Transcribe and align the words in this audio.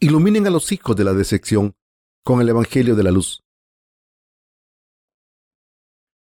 iluminen 0.00 0.46
a 0.46 0.50
los 0.50 0.70
hijos 0.70 0.94
de 0.94 1.04
la 1.04 1.12
decepción 1.12 1.74
con 2.24 2.40
el 2.40 2.48
Evangelio 2.48 2.94
de 2.94 3.02
la 3.02 3.10
luz. 3.10 3.42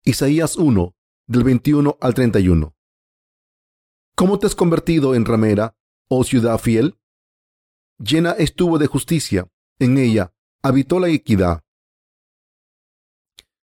Isaías 0.03 0.57
1, 0.57 0.95
del 1.27 1.43
21 1.43 1.97
al 1.99 2.13
31. 2.13 2.75
¿Cómo 4.15 4.37
te 4.37 4.47
has 4.47 4.55
convertido 4.55 5.15
en 5.15 5.25
ramera, 5.25 5.75
oh 6.07 6.23
ciudad 6.23 6.59
fiel? 6.59 6.99
Llena 7.97 8.31
estuvo 8.31 8.77
de 8.77 8.87
justicia, 8.87 9.49
en 9.79 9.97
ella 9.97 10.33
habitó 10.61 10.99
la 10.99 11.09
equidad. 11.09 11.63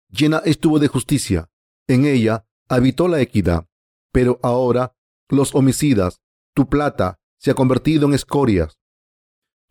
Llena 0.09 0.39
estuvo 0.39 0.81
de 0.81 0.89
justicia, 0.89 1.51
en 1.87 2.05
ella 2.05 2.47
habitó 2.69 3.07
la 3.07 3.21
equidad. 3.21 3.69
Pero 4.13 4.41
ahora 4.43 4.97
los 5.29 5.55
homicidas, 5.55 6.21
tu 6.53 6.69
plata 6.69 7.21
se 7.39 7.53
ha 7.53 7.55
convertido 7.55 8.09
en 8.09 8.15
escorias. 8.15 8.81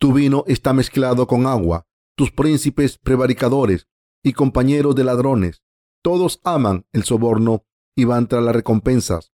Tu 0.00 0.14
vino 0.14 0.44
está 0.46 0.72
mezclado 0.72 1.26
con 1.26 1.46
agua, 1.46 1.86
tus 2.16 2.32
príncipes 2.32 2.96
prevaricadores 2.96 3.86
y 4.22 4.32
compañeros 4.32 4.94
de 4.94 5.04
ladrones, 5.04 5.62
todos 6.02 6.40
aman 6.42 6.86
el 6.92 7.04
soborno 7.04 7.66
y 7.94 8.04
van 8.04 8.26
tras 8.26 8.42
las 8.42 8.56
recompensas. 8.56 9.30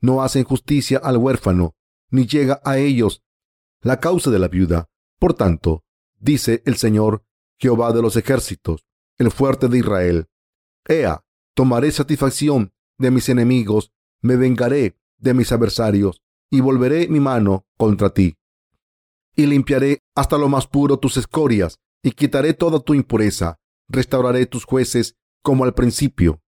No 0.00 0.22
hacen 0.22 0.44
justicia 0.44 0.98
al 1.04 1.18
huérfano, 1.18 1.76
ni 2.10 2.26
llega 2.26 2.62
a 2.64 2.78
ellos 2.78 3.22
la 3.82 4.00
causa 4.00 4.30
de 4.30 4.38
la 4.38 4.48
viuda. 4.48 4.88
Por 5.18 5.34
tanto, 5.34 5.84
dice 6.18 6.62
el 6.64 6.76
Señor, 6.76 7.22
Jehová 7.58 7.92
de 7.92 8.00
los 8.00 8.16
ejércitos, 8.16 8.86
el 9.18 9.30
fuerte 9.30 9.68
de 9.68 9.78
Israel. 9.78 10.28
Ea, 10.86 11.24
tomaré 11.54 11.90
satisfacción 11.92 12.72
de 12.96 13.10
mis 13.10 13.28
enemigos, 13.28 13.92
me 14.22 14.36
vengaré 14.36 14.98
de 15.18 15.34
mis 15.34 15.52
adversarios, 15.52 16.22
y 16.50 16.60
volveré 16.60 17.06
mi 17.08 17.20
mano 17.20 17.66
contra 17.76 18.10
ti. 18.10 18.38
Y 19.36 19.46
limpiaré 19.46 20.02
hasta 20.14 20.38
lo 20.38 20.48
más 20.48 20.66
puro 20.66 20.98
tus 20.98 21.18
escorias, 21.18 21.78
y 22.02 22.12
quitaré 22.12 22.54
toda 22.54 22.80
tu 22.80 22.94
impureza. 22.94 23.58
Restauraré 23.88 24.46
tus 24.46 24.64
jueces 24.64 25.16
como 25.42 25.64
al 25.64 25.74
principio, 25.74 26.40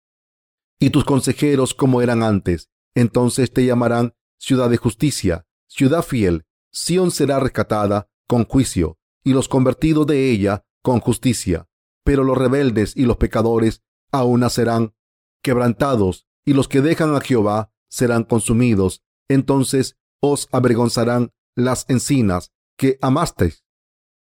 y 0.81 0.91
tus 0.91 1.05
consejeros 1.05 1.75
como 1.75 2.03
eran 2.03 2.22
antes. 2.22 2.69
Entonces 2.94 3.53
te 3.53 3.64
llamarán 3.64 4.14
ciudad 4.39 4.70
de 4.70 4.77
justicia, 4.77 5.47
ciudad 5.69 6.03
fiel. 6.03 6.44
Sión 6.72 7.11
será 7.11 7.41
rescatada 7.41 8.09
con 8.27 8.44
juicio, 8.44 8.98
y 9.22 9.33
los 9.33 9.48
convertidos 9.48 10.06
de 10.06 10.31
ella 10.31 10.64
con 10.83 11.00
justicia. 11.00 11.69
Pero 12.05 12.25
los 12.25 12.39
rebeldes 12.39 12.97
y 12.97 13.03
los 13.03 13.16
pecadores 13.16 13.83
aún 14.11 14.48
serán 14.50 14.94
quebrantados, 15.42 16.27
y 16.44 16.55
los 16.55 16.69
que 16.69 16.81
dejan 16.81 17.14
a 17.14 17.20
Jehová 17.20 17.70
serán 17.91 18.25
consumidos. 18.25 19.03
Entonces 19.28 19.97
os 20.20 20.48
avergonzarán 20.53 21.33
las 21.55 21.84
encinas 21.89 22.53
que 22.78 22.98
amasteis, 23.02 23.64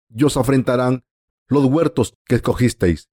y 0.08 0.22
os 0.22 0.36
afrentarán 0.36 1.04
los 1.48 1.64
huertos 1.64 2.14
que 2.26 2.36
escogisteis 2.36 3.08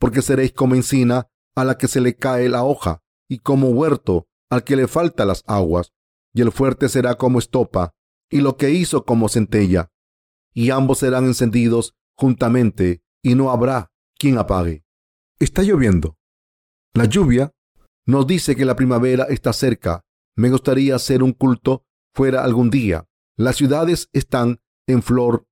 porque 0.00 0.22
seréis 0.22 0.52
como 0.52 0.74
encina 0.74 1.28
a 1.54 1.64
la 1.64 1.76
que 1.78 1.86
se 1.86 2.00
le 2.00 2.16
cae 2.16 2.48
la 2.48 2.64
hoja, 2.64 3.02
y 3.28 3.38
como 3.38 3.68
huerto 3.68 4.26
al 4.48 4.64
que 4.64 4.74
le 4.74 4.88
falta 4.88 5.24
las 5.24 5.44
aguas, 5.46 5.92
y 6.32 6.40
el 6.40 6.50
fuerte 6.50 6.88
será 6.88 7.14
como 7.14 7.38
estopa, 7.38 7.92
y 8.30 8.40
lo 8.40 8.56
que 8.56 8.70
hizo 8.70 9.04
como 9.04 9.28
centella, 9.28 9.92
y 10.54 10.70
ambos 10.70 10.98
serán 10.98 11.26
encendidos 11.26 11.94
juntamente, 12.16 13.02
y 13.22 13.34
no 13.34 13.50
habrá 13.50 13.92
quien 14.18 14.38
apague. 14.38 14.84
Está 15.38 15.62
lloviendo. 15.62 16.16
La 16.94 17.04
lluvia 17.04 17.52
nos 18.06 18.26
dice 18.26 18.56
que 18.56 18.64
la 18.64 18.76
primavera 18.76 19.24
está 19.24 19.52
cerca. 19.52 20.02
Me 20.34 20.50
gustaría 20.50 20.96
hacer 20.96 21.22
un 21.22 21.32
culto 21.32 21.84
fuera 22.14 22.42
algún 22.42 22.70
día. 22.70 23.06
Las 23.36 23.56
ciudades 23.56 24.08
están 24.12 24.60
en 24.90 25.02
flor 25.02 25.46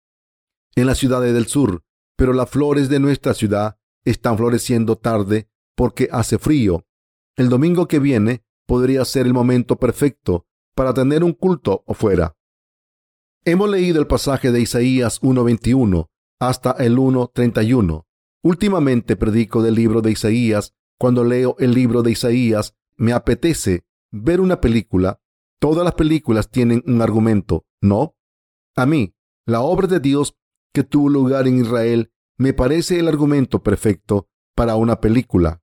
en 0.77 0.87
las 0.87 0.99
ciudades 0.99 1.35
del 1.35 1.47
sur, 1.47 1.83
pero 2.17 2.33
las 2.33 2.51
flores 2.51 2.89
de 2.89 3.01
nuestra 3.01 3.35
ciudad 3.35 3.79
están 4.05 4.37
floreciendo 4.37 4.97
tarde 4.97 5.49
porque 5.77 6.09
hace 6.13 6.39
frío. 6.39 6.87
El 7.37 7.49
domingo 7.49 7.89
que 7.89 7.99
viene 7.99 8.45
podría 8.67 9.05
ser 9.05 9.27
el 9.27 9.35
momento 9.35 9.77
perfecto 9.77 10.47
para 10.75 10.95
tener 10.95 11.25
un 11.25 11.33
culto 11.33 11.85
afuera. 11.89 12.37
Hemos 13.45 13.71
leído 13.71 14.01
el 14.01 14.07
pasaje 14.07 14.53
de 14.53 14.61
Isaías 14.61 15.23
1.21 15.23 16.09
hasta 16.41 16.73
el 16.73 16.97
1.31. 16.99 18.05
Últimamente 18.43 19.17
predico 19.17 19.63
del 19.63 19.75
libro 19.75 20.01
de 20.01 20.13
Isaías. 20.13 20.75
Cuando 20.99 21.25
leo 21.25 21.57
el 21.59 21.73
libro 21.73 22.03
de 22.03 22.13
Isaías, 22.13 22.75
me 22.97 23.13
apetece 23.13 23.85
ver 24.11 24.41
una 24.41 24.61
película. 24.61 25.21
Todas 25.61 25.85
las 25.85 25.95
películas 25.95 26.51
tienen 26.51 26.83
un 26.87 27.03
argumento, 27.03 27.67
¿no? 27.81 28.17
A 28.77 28.87
mí, 28.87 29.15
la 29.49 29.63
obra 29.63 29.87
de 29.87 29.99
Dios 29.99 30.37
que 30.75 30.85
tuvo 30.85 31.09
lugar 31.09 31.49
en 31.49 31.59
Israel 31.59 32.13
me 32.37 32.53
parece 32.53 32.99
el 32.99 33.09
argumento 33.09 33.63
perfecto 33.63 34.29
para 34.55 34.77
una 34.77 35.01
película. 35.01 35.63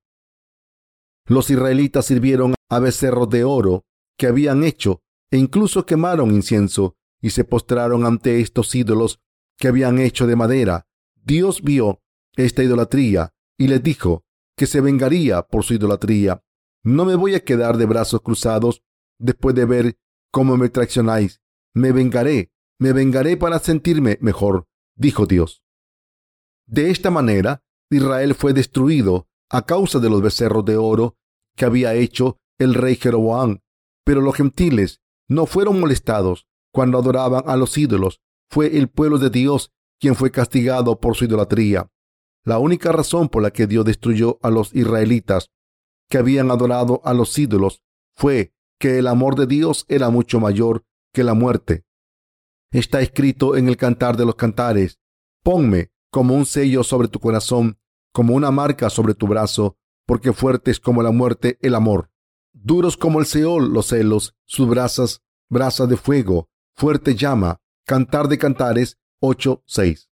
Los 1.24 1.50
israelitas 1.50 2.04
sirvieron 2.04 2.54
a 2.68 2.80
becerros 2.80 3.30
de 3.30 3.44
oro 3.44 3.84
que 4.18 4.26
habían 4.26 4.64
hecho 4.64 5.02
e 5.30 5.38
incluso 5.38 5.86
quemaron 5.86 6.32
incienso 6.32 6.96
y 7.22 7.30
se 7.30 7.44
postraron 7.44 8.04
ante 8.04 8.40
estos 8.40 8.74
ídolos 8.74 9.20
que 9.56 9.68
habían 9.68 10.00
hecho 10.00 10.26
de 10.26 10.34
madera. 10.34 10.88
Dios 11.14 11.62
vio 11.62 12.02
esta 12.34 12.64
idolatría 12.64 13.34
y 13.56 13.68
les 13.68 13.84
dijo 13.84 14.24
que 14.56 14.66
se 14.66 14.80
vengaría 14.80 15.42
por 15.42 15.62
su 15.62 15.74
idolatría. 15.74 16.42
No 16.82 17.04
me 17.04 17.14
voy 17.14 17.36
a 17.36 17.44
quedar 17.44 17.76
de 17.76 17.86
brazos 17.86 18.20
cruzados 18.20 18.82
después 19.20 19.54
de 19.54 19.64
ver 19.64 19.98
cómo 20.32 20.56
me 20.56 20.70
traicionáis. 20.70 21.40
Me 21.72 21.92
vengaré, 21.92 22.50
me 22.78 22.92
vengaré 22.92 23.36
para 23.36 23.58
sentirme 23.58 24.18
mejor, 24.20 24.66
dijo 24.94 25.26
Dios. 25.26 25.62
De 26.66 26.90
esta 26.90 27.10
manera, 27.10 27.62
Israel 27.90 28.34
fue 28.34 28.52
destruido 28.52 29.28
a 29.48 29.62
causa 29.64 30.00
de 30.00 30.10
los 30.10 30.20
becerros 30.20 30.64
de 30.64 30.76
oro 30.76 31.16
que 31.56 31.64
había 31.64 31.94
hecho 31.94 32.38
el 32.58 32.74
rey 32.74 32.96
Jeroboam. 32.96 33.60
Pero 34.04 34.20
los 34.20 34.34
gentiles 34.34 35.00
no 35.28 35.46
fueron 35.46 35.80
molestados 35.80 36.46
cuando 36.72 36.98
adoraban 36.98 37.44
a 37.46 37.56
los 37.56 37.76
ídolos. 37.78 38.20
Fue 38.50 38.76
el 38.76 38.88
pueblo 38.88 39.18
de 39.18 39.30
Dios 39.30 39.72
quien 39.98 40.14
fue 40.14 40.30
castigado 40.30 41.00
por 41.00 41.16
su 41.16 41.24
idolatría. 41.24 41.90
La 42.44 42.58
única 42.58 42.92
razón 42.92 43.28
por 43.28 43.42
la 43.42 43.50
que 43.50 43.66
Dios 43.66 43.84
destruyó 43.84 44.38
a 44.42 44.50
los 44.50 44.74
israelitas 44.74 45.50
que 46.08 46.18
habían 46.18 46.50
adorado 46.50 47.00
a 47.04 47.14
los 47.14 47.36
ídolos 47.38 47.82
fue 48.14 48.52
que 48.78 48.98
el 48.98 49.06
amor 49.06 49.34
de 49.34 49.46
Dios 49.46 49.84
era 49.88 50.10
mucho 50.10 50.38
mayor 50.38 50.84
que 51.12 51.24
la 51.24 51.34
muerte. 51.34 51.84
Está 52.70 53.00
escrito 53.00 53.56
en 53.56 53.68
el 53.68 53.76
Cantar 53.76 54.16
de 54.16 54.24
los 54.24 54.34
Cantares, 54.34 54.98
ponme 55.42 55.90
como 56.10 56.34
un 56.34 56.46
sello 56.46 56.82
sobre 56.82 57.08
tu 57.08 57.20
corazón, 57.20 57.78
como 58.12 58.34
una 58.34 58.50
marca 58.50 58.90
sobre 58.90 59.14
tu 59.14 59.26
brazo, 59.26 59.76
porque 60.06 60.32
fuerte 60.32 60.70
es 60.70 60.80
como 60.80 61.02
la 61.02 61.10
muerte 61.10 61.58
el 61.60 61.74
amor. 61.74 62.10
Duros 62.52 62.96
como 62.96 63.20
el 63.20 63.26
Seol 63.26 63.72
los 63.72 63.88
celos, 63.88 64.34
sus 64.44 64.68
brasas, 64.68 65.22
brasa 65.48 65.86
de 65.86 65.96
fuego, 65.96 66.48
fuerte 66.74 67.14
llama, 67.14 67.60
cantar 67.84 68.28
de 68.28 68.38
cantares 68.38 68.98
8.6. 69.20 70.08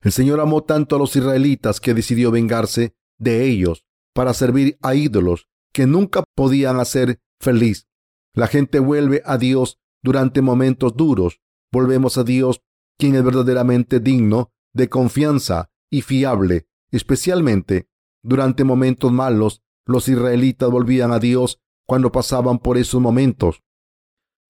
El 0.00 0.12
Señor 0.12 0.40
amó 0.40 0.62
tanto 0.62 0.96
a 0.96 0.98
los 0.98 1.16
israelitas 1.16 1.80
que 1.80 1.94
decidió 1.94 2.30
vengarse 2.30 2.94
de 3.18 3.44
ellos 3.44 3.84
para 4.14 4.32
servir 4.32 4.78
a 4.82 4.94
ídolos 4.94 5.48
que 5.72 5.86
nunca 5.86 6.24
podían 6.34 6.80
hacer 6.80 7.20
feliz. 7.40 7.88
La 8.32 8.46
gente 8.46 8.78
vuelve 8.78 9.22
a 9.24 9.38
Dios 9.38 9.78
durante 10.02 10.42
momentos 10.42 10.96
duros. 10.96 11.40
Volvemos 11.72 12.18
a 12.18 12.24
Dios, 12.24 12.62
quien 12.98 13.14
es 13.14 13.24
verdaderamente 13.24 14.00
digno 14.00 14.52
de 14.72 14.88
confianza 14.88 15.70
y 15.90 16.02
fiable, 16.02 16.68
especialmente 16.90 17.88
durante 18.22 18.64
momentos 18.64 19.12
malos. 19.12 19.62
Los 19.84 20.08
israelitas 20.08 20.70
volvían 20.70 21.12
a 21.12 21.18
Dios 21.18 21.60
cuando 21.86 22.12
pasaban 22.12 22.58
por 22.58 22.76
esos 22.76 23.00
momentos. 23.00 23.62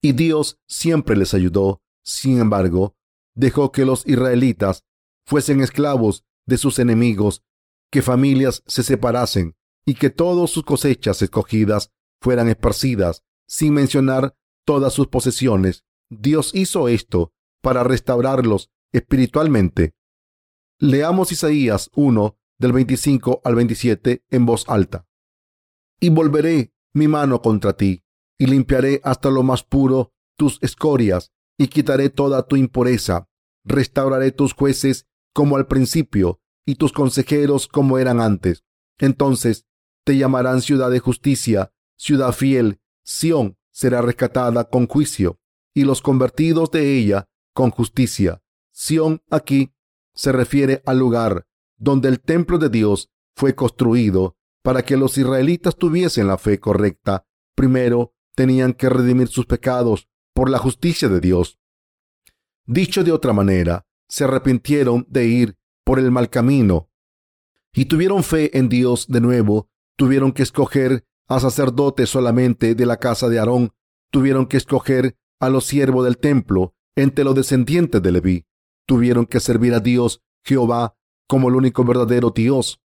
Y 0.01 0.13
Dios 0.13 0.59
siempre 0.67 1.15
les 1.15 1.33
ayudó. 1.33 1.81
Sin 2.03 2.39
embargo, 2.39 2.95
dejó 3.35 3.71
que 3.71 3.85
los 3.85 4.05
israelitas 4.07 4.85
fuesen 5.25 5.61
esclavos 5.61 6.25
de 6.45 6.57
sus 6.57 6.79
enemigos, 6.79 7.43
que 7.91 8.01
familias 8.01 8.63
se 8.65 8.83
separasen 8.83 9.55
y 9.85 9.93
que 9.93 10.09
todas 10.09 10.49
sus 10.49 10.63
cosechas 10.63 11.21
escogidas 11.21 11.91
fueran 12.21 12.49
esparcidas, 12.49 13.23
sin 13.47 13.73
mencionar 13.73 14.35
todas 14.65 14.93
sus 14.93 15.07
posesiones. 15.07 15.85
Dios 16.09 16.51
hizo 16.53 16.87
esto 16.87 17.33
para 17.61 17.83
restaurarlos 17.83 18.71
espiritualmente 18.91 19.93
Leamos 20.81 21.33
Isaías 21.33 21.91
1 21.93 22.37
del 22.57 22.71
25 22.71 23.41
al 23.43 23.55
27 23.55 24.23
en 24.29 24.45
voz 24.45 24.63
alta. 24.69 25.05
Y 25.99 26.07
volveré 26.07 26.71
mi 26.93 27.09
mano 27.09 27.41
contra 27.41 27.73
ti, 27.73 28.05
y 28.37 28.45
limpiaré 28.45 29.01
hasta 29.03 29.29
lo 29.29 29.43
más 29.43 29.63
puro 29.63 30.13
tus 30.37 30.57
escorias, 30.61 31.33
y 31.57 31.67
quitaré 31.67 32.09
toda 32.09 32.47
tu 32.47 32.55
impureza. 32.55 33.27
Restauraré 33.65 34.31
tus 34.31 34.53
jueces 34.53 35.05
como 35.33 35.57
al 35.57 35.67
principio, 35.67 36.39
y 36.65 36.75
tus 36.75 36.93
consejeros 36.93 37.67
como 37.67 37.97
eran 37.97 38.21
antes. 38.21 38.63
Entonces 38.99 39.65
te 40.05 40.17
llamarán 40.17 40.61
ciudad 40.61 40.89
de 40.91 40.99
justicia, 40.99 41.73
ciudad 41.97 42.31
fiel. 42.31 42.79
Sión 43.03 43.57
será 43.69 44.01
rescatada 44.01 44.69
con 44.69 44.87
juicio, 44.87 45.41
y 45.73 45.83
los 45.83 46.01
convertidos 46.01 46.71
de 46.71 46.97
ella 46.97 47.29
con 47.53 47.71
justicia. 47.71 48.41
Sión 48.71 49.21
aquí 49.29 49.73
se 50.13 50.31
refiere 50.31 50.81
al 50.85 50.99
lugar 50.99 51.47
donde 51.77 52.09
el 52.09 52.19
templo 52.19 52.57
de 52.57 52.69
Dios 52.69 53.09
fue 53.35 53.55
construido 53.55 54.37
para 54.61 54.83
que 54.83 54.97
los 54.97 55.17
israelitas 55.17 55.77
tuviesen 55.77 56.27
la 56.27 56.37
fe 56.37 56.59
correcta. 56.59 57.25
Primero 57.55 58.13
tenían 58.35 58.73
que 58.73 58.89
redimir 58.89 59.29
sus 59.29 59.45
pecados 59.45 60.09
por 60.33 60.49
la 60.49 60.57
justicia 60.57 61.07
de 61.09 61.19
Dios. 61.19 61.59
Dicho 62.65 63.03
de 63.03 63.11
otra 63.11 63.33
manera, 63.33 63.85
se 64.07 64.25
arrepintieron 64.25 65.05
de 65.09 65.25
ir 65.25 65.57
por 65.83 65.99
el 65.99 66.11
mal 66.11 66.29
camino 66.29 66.89
y 67.73 67.85
tuvieron 67.85 68.23
fe 68.23 68.57
en 68.57 68.69
Dios 68.69 69.07
de 69.07 69.21
nuevo. 69.21 69.69
Tuvieron 69.95 70.31
que 70.31 70.43
escoger 70.43 71.05
a 71.27 71.39
sacerdotes 71.39 72.09
solamente 72.09 72.75
de 72.75 72.85
la 72.85 72.97
casa 72.97 73.29
de 73.29 73.39
Aarón. 73.39 73.73
Tuvieron 74.11 74.47
que 74.47 74.57
escoger 74.57 75.17
a 75.39 75.49
los 75.49 75.65
siervos 75.65 76.05
del 76.05 76.17
templo 76.17 76.75
entre 76.95 77.23
los 77.23 77.35
descendientes 77.35 78.01
de 78.01 78.11
Leví. 78.11 78.45
Tuvieron 78.85 79.25
que 79.25 79.39
servir 79.39 79.73
a 79.73 79.79
Dios, 79.79 80.21
Jehová, 80.43 80.95
como 81.27 81.49
el 81.49 81.55
único 81.55 81.83
verdadero 81.83 82.31
Dios. 82.31 82.81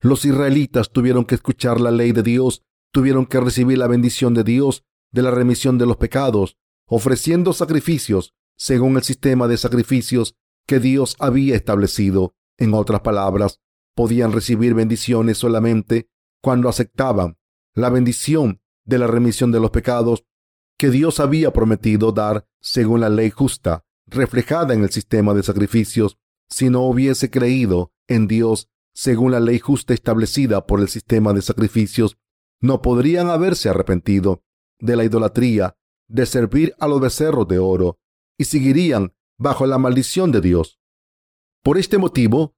Los 0.00 0.24
israelitas 0.24 0.90
tuvieron 0.90 1.24
que 1.24 1.36
escuchar 1.36 1.80
la 1.80 1.90
ley 1.90 2.12
de 2.12 2.22
Dios, 2.22 2.62
tuvieron 2.92 3.26
que 3.26 3.40
recibir 3.40 3.78
la 3.78 3.86
bendición 3.86 4.34
de 4.34 4.44
Dios 4.44 4.84
de 5.12 5.22
la 5.22 5.30
remisión 5.30 5.78
de 5.78 5.86
los 5.86 5.96
pecados, 5.96 6.58
ofreciendo 6.86 7.52
sacrificios 7.52 8.34
según 8.56 8.96
el 8.96 9.02
sistema 9.02 9.48
de 9.48 9.56
sacrificios 9.56 10.36
que 10.66 10.80
Dios 10.80 11.16
había 11.18 11.54
establecido. 11.54 12.34
En 12.58 12.74
otras 12.74 13.00
palabras, 13.00 13.60
podían 13.94 14.32
recibir 14.32 14.74
bendiciones 14.74 15.38
solamente 15.38 16.08
cuando 16.42 16.68
aceptaban 16.68 17.38
la 17.74 17.90
bendición 17.90 18.60
de 18.84 18.98
la 18.98 19.06
remisión 19.06 19.50
de 19.50 19.60
los 19.60 19.70
pecados 19.70 20.24
que 20.78 20.90
Dios 20.90 21.20
había 21.20 21.52
prometido 21.52 22.12
dar 22.12 22.46
según 22.60 23.00
la 23.00 23.08
ley 23.08 23.30
justa, 23.30 23.84
reflejada 24.06 24.74
en 24.74 24.82
el 24.82 24.90
sistema 24.90 25.34
de 25.34 25.42
sacrificios. 25.42 26.18
Si 26.48 26.70
no 26.70 26.82
hubiese 26.82 27.30
creído 27.30 27.92
en 28.06 28.26
Dios 28.26 28.68
según 28.92 29.32
la 29.32 29.40
ley 29.40 29.58
justa 29.58 29.92
establecida 29.92 30.66
por 30.66 30.80
el 30.80 30.88
sistema 30.88 31.32
de 31.32 31.42
sacrificios, 31.42 32.16
no 32.60 32.80
podrían 32.80 33.28
haberse 33.28 33.68
arrepentido 33.68 34.42
de 34.78 34.96
la 34.96 35.04
idolatría, 35.04 35.76
de 36.08 36.26
servir 36.26 36.74
a 36.78 36.86
los 36.86 37.00
becerros 37.00 37.48
de 37.48 37.58
oro, 37.58 37.98
y 38.38 38.44
seguirían 38.44 39.12
bajo 39.38 39.66
la 39.66 39.78
maldición 39.78 40.30
de 40.32 40.40
Dios. 40.40 40.78
Por 41.62 41.78
este 41.78 41.98
motivo, 41.98 42.54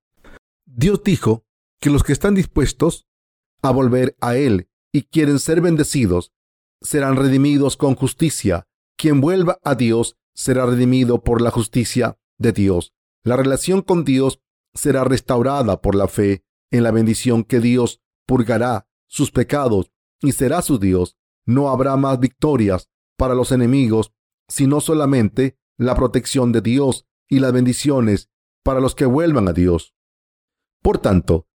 Dios 0.66 1.02
dijo 1.02 1.46
que 1.80 1.90
los 1.90 2.02
que 2.02 2.12
están 2.12 2.34
dispuestos 2.34 3.06
a 3.62 3.70
volver 3.70 4.16
a 4.20 4.36
Él 4.36 4.68
y 4.92 5.04
quieren 5.04 5.38
ser 5.38 5.60
bendecidos, 5.60 6.32
serán 6.80 7.16
redimidos 7.16 7.76
con 7.76 7.94
justicia. 7.94 8.66
Quien 8.96 9.20
vuelva 9.20 9.58
a 9.62 9.74
Dios 9.74 10.16
será 10.34 10.66
redimido 10.66 11.22
por 11.22 11.40
la 11.40 11.50
justicia 11.50 12.18
de 12.38 12.52
Dios. 12.52 12.92
La 13.24 13.36
relación 13.36 13.82
con 13.82 14.04
Dios 14.04 14.40
será 14.74 15.04
restaurada 15.04 15.80
por 15.80 15.94
la 15.94 16.08
fe 16.08 16.44
en 16.70 16.82
la 16.82 16.90
bendición 16.90 17.44
que 17.44 17.60
Dios 17.60 18.00
purgará 18.26 18.86
sus 19.08 19.30
pecados 19.30 19.90
y 20.20 20.32
será 20.32 20.62
su 20.62 20.78
Dios. 20.78 21.16
No 21.44 21.70
habrá 21.70 21.96
más 21.96 22.18
victorias 22.20 22.90
para 23.16 23.34
los 23.34 23.52
enemigos, 23.52 24.12
sino 24.48 24.80
solamente 24.80 25.58
la 25.78 25.94
protección 25.94 26.52
de 26.52 26.60
Dios 26.60 27.06
y 27.28 27.38
las 27.40 27.52
bendiciones 27.52 28.30
para 28.62 28.80
los 28.80 28.94
que 28.94 29.06
vuelvan 29.06 29.48
a 29.48 29.52
Dios. 29.52 29.94
Por 30.82 30.98
tanto, 30.98 31.48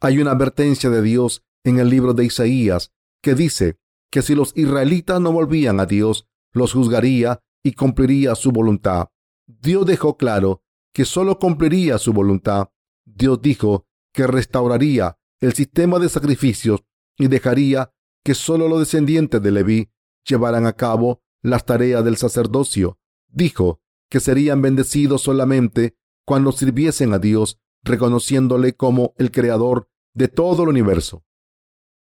hay 0.00 0.18
una 0.18 0.32
advertencia 0.32 0.90
de 0.90 1.02
Dios 1.02 1.44
en 1.64 1.78
el 1.78 1.88
libro 1.88 2.14
de 2.14 2.24
Isaías 2.24 2.92
que 3.22 3.34
dice 3.34 3.78
que 4.12 4.20
si 4.20 4.34
los 4.34 4.52
israelitas 4.56 5.20
no 5.22 5.32
volvían 5.32 5.80
a 5.80 5.86
Dios, 5.86 6.28
los 6.52 6.74
juzgaría 6.74 7.40
y 7.64 7.72
cumpliría 7.72 8.34
su 8.34 8.52
voluntad. 8.52 9.08
Dios 9.46 9.86
dejó 9.86 10.18
claro 10.18 10.62
que 10.92 11.06
solo 11.06 11.38
cumpliría 11.38 11.96
su 11.96 12.12
voluntad. 12.12 12.68
Dios 13.06 13.40
dijo 13.40 13.86
que 14.12 14.26
restauraría 14.26 15.16
el 15.40 15.54
sistema 15.54 15.98
de 15.98 16.10
sacrificios 16.10 16.84
y 17.16 17.28
dejaría 17.28 17.90
que 18.22 18.34
solo 18.34 18.68
los 18.68 18.80
descendientes 18.80 19.42
de 19.42 19.50
Leví 19.50 19.90
llevaran 20.28 20.66
a 20.66 20.74
cabo 20.74 21.22
las 21.40 21.64
tareas 21.64 22.04
del 22.04 22.18
sacerdocio. 22.18 22.98
Dijo 23.28 23.80
que 24.10 24.20
serían 24.20 24.60
bendecidos 24.60 25.22
solamente 25.22 25.96
cuando 26.26 26.52
sirviesen 26.52 27.14
a 27.14 27.18
Dios, 27.18 27.58
reconociéndole 27.82 28.74
como 28.74 29.14
el 29.16 29.30
creador 29.30 29.88
de 30.12 30.28
todo 30.28 30.64
el 30.64 30.68
universo. 30.68 31.24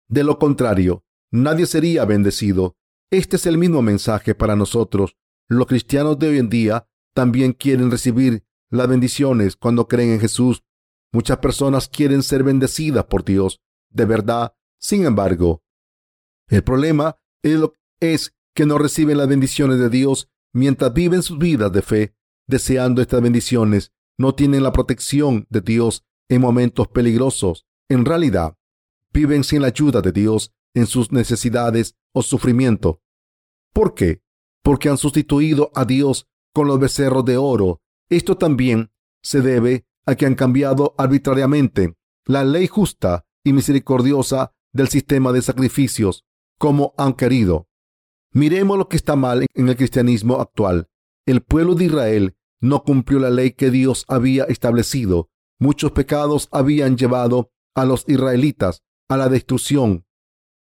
De 0.08 0.24
lo 0.24 0.40
contrario, 0.40 1.04
nadie 1.30 1.66
sería 1.66 2.04
bendecido. 2.04 2.76
Este 3.10 3.36
es 3.36 3.46
el 3.46 3.58
mismo 3.58 3.82
mensaje 3.82 4.34
para 4.34 4.56
nosotros. 4.56 5.16
Los 5.48 5.66
cristianos 5.66 6.18
de 6.18 6.28
hoy 6.28 6.38
en 6.38 6.48
día 6.48 6.86
también 7.14 7.52
quieren 7.52 7.90
recibir 7.90 8.44
las 8.70 8.88
bendiciones 8.88 9.56
cuando 9.56 9.88
creen 9.88 10.10
en 10.10 10.20
Jesús. 10.20 10.62
Muchas 11.12 11.38
personas 11.38 11.88
quieren 11.88 12.22
ser 12.22 12.44
bendecidas 12.44 13.04
por 13.06 13.24
Dios, 13.24 13.60
de 13.88 14.04
verdad. 14.04 14.54
Sin 14.78 15.04
embargo, 15.04 15.62
el 16.48 16.62
problema 16.62 17.16
es, 17.42 18.34
que 18.52 18.66
no 18.66 18.78
reciben 18.78 19.16
las 19.16 19.28
bendiciones 19.28 19.78
de 19.78 19.88
Dios 19.88 20.28
mientras 20.52 20.92
viven 20.92 21.22
sus 21.22 21.38
vidas 21.38 21.72
de 21.72 21.82
fe, 21.82 22.14
deseando 22.46 23.00
estas 23.00 23.22
bendiciones. 23.22 23.92
No 24.18 24.34
tienen 24.34 24.62
la 24.62 24.72
protección 24.72 25.46
de 25.50 25.60
Dios 25.60 26.04
en 26.28 26.40
momentos 26.40 26.88
peligrosos. 26.88 27.66
En 27.88 28.04
realidad, 28.04 28.56
viven 29.12 29.44
sin 29.44 29.62
la 29.62 29.68
ayuda 29.68 30.00
de 30.00 30.12
Dios 30.12 30.52
en 30.74 30.86
sus 30.86 31.12
necesidades 31.12 31.96
o 32.12 32.22
sufrimiento. 32.22 33.00
¿Por 33.72 33.94
qué? 33.94 34.22
Porque 34.62 34.88
han 34.88 34.98
sustituido 34.98 35.70
a 35.74 35.84
Dios 35.84 36.28
con 36.52 36.66
los 36.66 36.78
becerros 36.78 37.24
de 37.24 37.36
oro. 37.36 37.80
Esto 38.08 38.36
también 38.36 38.90
se 39.22 39.40
debe 39.40 39.86
a 40.06 40.14
que 40.14 40.26
han 40.26 40.34
cambiado 40.34 40.94
arbitrariamente 40.98 41.94
la 42.26 42.44
ley 42.44 42.66
justa 42.66 43.26
y 43.44 43.52
misericordiosa 43.52 44.52
del 44.72 44.88
sistema 44.88 45.32
de 45.32 45.42
sacrificios 45.42 46.24
como 46.58 46.94
han 46.98 47.14
querido. 47.14 47.68
Miremos 48.32 48.78
lo 48.78 48.88
que 48.88 48.96
está 48.96 49.16
mal 49.16 49.46
en 49.54 49.68
el 49.68 49.76
cristianismo 49.76 50.40
actual. 50.40 50.88
El 51.26 51.42
pueblo 51.42 51.74
de 51.74 51.86
Israel 51.86 52.36
no 52.60 52.84
cumplió 52.84 53.18
la 53.18 53.30
ley 53.30 53.52
que 53.52 53.70
Dios 53.70 54.04
había 54.08 54.44
establecido. 54.44 55.30
Muchos 55.58 55.92
pecados 55.92 56.48
habían 56.52 56.96
llevado 56.96 57.50
a 57.74 57.84
los 57.84 58.04
israelitas 58.08 58.82
a 59.08 59.16
la 59.16 59.28
destrucción 59.28 60.04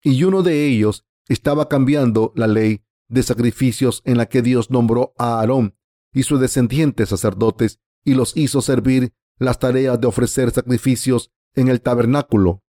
y 0.02 0.22
uno 0.24 0.42
de 0.42 0.66
ellos 0.66 1.04
estaba 1.28 1.68
cambiando 1.68 2.32
la 2.34 2.46
ley 2.46 2.82
de 3.08 3.22
sacrificios 3.22 4.02
en 4.04 4.16
la 4.16 4.26
que 4.26 4.42
Dios 4.42 4.70
nombró 4.70 5.14
a 5.18 5.40
Aarón 5.40 5.76
y 6.12 6.22
sus 6.22 6.40
descendientes 6.40 7.08
sacerdotes 7.08 7.80
y 8.04 8.14
los 8.14 8.36
hizo 8.36 8.62
servir 8.62 9.12
las 9.38 9.58
tareas 9.58 10.00
de 10.00 10.06
ofrecer 10.06 10.50
sacrificios 10.50 11.30
en 11.54 11.68
el 11.68 11.80
tabernáculo. 11.80 12.62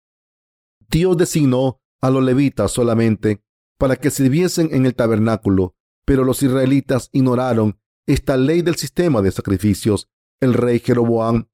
Dios 0.89 1.17
designó 1.17 1.81
a 2.01 2.11
los 2.11 2.23
levitas 2.23 2.73
solamente 2.73 3.43
para 3.79 3.97
que 3.97 4.11
sirviesen 4.11 4.69
en 4.73 4.87
el 4.87 4.95
tabernáculo, 4.95 5.75
pero 6.05 6.25
los 6.25 6.43
israelitas 6.43 7.11
ignoraron 7.13 7.79
esta 8.07 8.37
ley 8.37 8.63
del 8.63 8.77
sistema 8.77 9.23
de 9.23 9.33
sacrificios. 9.33 10.09
El 10.41 10.55
rey 10.55 10.81
Jeroboam 10.81 11.49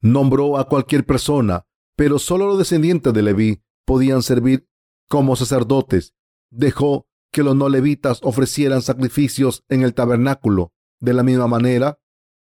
nombró 0.00 0.58
a 0.58 0.68
cualquier 0.68 1.06
persona, 1.06 1.66
pero 1.96 2.18
solo 2.18 2.46
los 2.46 2.58
descendientes 2.58 3.12
de 3.12 3.22
Leví 3.22 3.62
podían 3.84 4.22
servir 4.22 4.68
como 5.08 5.36
sacerdotes. 5.36 6.14
Dejó 6.50 7.06
que 7.32 7.42
los 7.42 7.56
no 7.56 7.68
levitas 7.68 8.20
ofrecieran 8.22 8.82
sacrificios 8.82 9.64
en 9.68 9.82
el 9.82 9.94
tabernáculo. 9.94 10.72
De 11.00 11.12
la 11.12 11.22
misma 11.22 11.46
manera, 11.46 11.98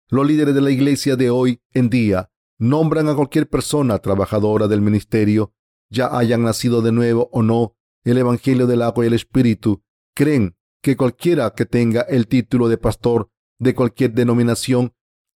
los 0.08 0.26
líderes 0.26 0.54
de 0.54 0.60
la 0.60 0.70
iglesia 0.70 1.16
de 1.16 1.30
hoy 1.30 1.62
en 1.72 1.88
día 1.88 2.30
nombran 2.58 3.08
a 3.08 3.14
cualquier 3.14 3.48
persona 3.48 3.98
trabajadora 3.98 4.68
del 4.68 4.80
ministerio, 4.80 5.54
ya 5.90 6.16
hayan 6.16 6.42
nacido 6.42 6.82
de 6.82 6.92
nuevo 6.92 7.28
o 7.32 7.42
no, 7.42 7.76
el 8.04 8.18
Evangelio 8.18 8.66
del 8.66 8.82
agua 8.82 9.04
y 9.04 9.08
el 9.08 9.14
Espíritu. 9.14 9.82
Creen 10.14 10.56
que 10.82 10.96
cualquiera 10.96 11.50
que 11.54 11.66
tenga 11.66 12.02
el 12.02 12.28
título 12.28 12.68
de 12.68 12.78
pastor 12.78 13.30
de 13.58 13.74
cualquier 13.74 14.12
denominación 14.12 14.92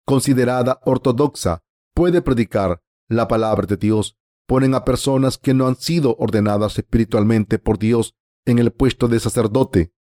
considerada 0.05 0.79
ortodoxa 0.83 1.63
puede 1.93 2.21
predicar 2.21 2.81
la 3.07 3.27
palabra 3.27 3.67
de 3.67 3.77
Dios. 3.77 4.17
Ponen 4.47 4.75
a 4.75 4.85
personas 4.85 5.37
que 5.37 5.53
no 5.53 5.67
han 5.67 5.75
sido 5.75 6.15
ordenadas 6.19 6.77
espiritualmente 6.77 7.59
por 7.59 7.79
Dios 7.79 8.15
en 8.45 8.59
el 8.59 8.71
puesto 8.71 9.07
de 9.07 9.19
sacerdote. 9.19 9.93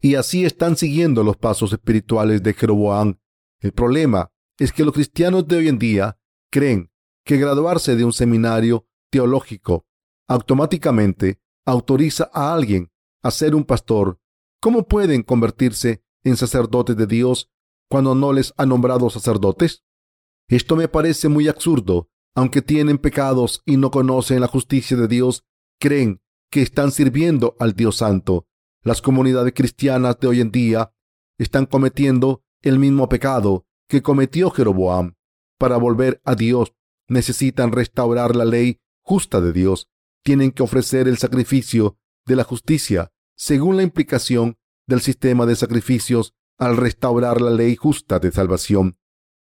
Y 0.00 0.14
así 0.16 0.44
están 0.44 0.76
siguiendo 0.76 1.22
los 1.22 1.36
pasos 1.36 1.72
espirituales 1.72 2.42
de 2.42 2.54
Jeroboam. 2.54 3.18
El 3.60 3.72
problema 3.72 4.30
es 4.58 4.72
que 4.72 4.84
los 4.84 4.94
cristianos 4.94 5.46
de 5.46 5.56
hoy 5.56 5.68
en 5.68 5.78
día 5.78 6.18
creen 6.50 6.90
que 7.24 7.38
graduarse 7.38 7.96
de 7.96 8.04
un 8.04 8.12
seminario 8.12 8.86
teológico 9.10 9.86
automáticamente 10.28 11.40
autoriza 11.66 12.30
a 12.32 12.54
alguien 12.54 12.90
a 13.22 13.30
ser 13.30 13.54
un 13.54 13.64
pastor. 13.64 14.20
¿Cómo 14.60 14.86
pueden 14.86 15.22
convertirse 15.22 16.02
en 16.22 16.36
sacerdotes 16.36 16.96
de 16.96 17.06
Dios 17.06 17.50
cuando 17.88 18.14
no 18.14 18.32
les 18.32 18.52
ha 18.56 18.66
nombrado 18.66 19.10
sacerdotes? 19.10 19.84
Esto 20.48 20.76
me 20.76 20.88
parece 20.88 21.28
muy 21.28 21.48
absurdo. 21.48 22.10
Aunque 22.34 22.62
tienen 22.62 22.98
pecados 22.98 23.62
y 23.64 23.76
no 23.76 23.90
conocen 23.90 24.40
la 24.40 24.48
justicia 24.48 24.96
de 24.96 25.08
Dios, 25.08 25.44
creen 25.78 26.20
que 26.50 26.62
están 26.62 26.90
sirviendo 26.90 27.56
al 27.58 27.74
Dios 27.74 27.96
Santo. 27.96 28.46
Las 28.82 29.02
comunidades 29.02 29.54
cristianas 29.54 30.18
de 30.20 30.28
hoy 30.28 30.40
en 30.40 30.50
día 30.50 30.92
están 31.38 31.66
cometiendo 31.66 32.42
el 32.62 32.78
mismo 32.78 33.08
pecado. 33.08 33.66
que 33.86 34.02
cometió 34.02 34.50
Jeroboam. 34.50 35.14
Para 35.58 35.76
volver 35.76 36.20
a 36.24 36.34
Dios 36.34 36.72
necesitan 37.06 37.70
restaurar 37.70 38.34
la 38.34 38.46
ley 38.46 38.80
justa 39.02 39.42
de 39.42 39.52
Dios. 39.52 39.88
Tienen 40.24 40.52
que 40.52 40.62
ofrecer 40.62 41.06
el 41.06 41.18
sacrificio 41.18 41.98
de 42.26 42.34
la 42.36 42.44
justicia 42.44 43.12
según 43.36 43.76
la 43.76 43.82
implicación 43.82 44.56
del 44.86 45.00
sistema 45.00 45.44
de 45.44 45.54
sacrificios 45.54 46.34
al 46.58 46.76
restaurar 46.76 47.40
la 47.40 47.50
ley 47.50 47.76
justa 47.76 48.18
de 48.18 48.32
salvación. 48.32 48.96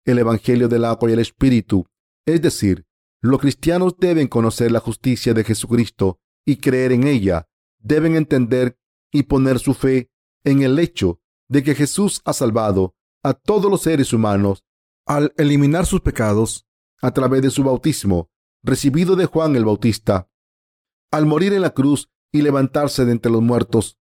El 0.06 0.20
Evangelio 0.20 0.68
del 0.70 0.86
agua 0.86 1.10
y 1.10 1.14
el 1.14 1.20
Espíritu, 1.20 1.88
es 2.26 2.42
decir, 2.42 2.86
los 3.22 3.40
cristianos 3.40 3.96
deben 4.00 4.28
conocer 4.28 4.72
la 4.72 4.80
justicia 4.80 5.34
de 5.34 5.44
Jesucristo 5.44 6.20
y 6.46 6.58
creer 6.58 6.92
en 6.92 7.06
ella. 7.06 7.48
Deben 7.80 8.16
entender 8.16 8.78
y 9.12 9.24
poner 9.24 9.60
su 9.60 9.74
fe 9.74 10.12
en 10.44 10.64
el 10.64 10.80
hecho 10.80 11.20
de 11.48 11.64
que 11.64 11.76
Jesús 11.76 12.22
ha 12.26 12.34
salvado 12.34 12.96
a 13.24 13.34
todos 13.34 13.70
los 13.70 13.82
seres 13.82 14.14
humanos 14.14 14.64
al 15.06 15.34
eliminar 15.38 15.86
sus 15.86 16.02
pecados 16.02 16.66
a 17.02 17.12
través 17.12 17.42
de 17.42 17.52
su 17.52 17.64
bautismo 17.64 18.32
recibido 18.64 19.16
de 19.16 19.26
Juan 19.26 19.56
el 19.56 19.66
Bautista, 19.66 20.30
al 21.12 21.26
morir 21.26 21.54
en 21.54 21.62
la 21.62 21.72
cruz 21.72 22.10
y 22.32 22.42
levantarse 22.42 23.06
de 23.06 23.12
entre 23.12 23.32
los 23.32 23.42
muertos. 23.42 23.98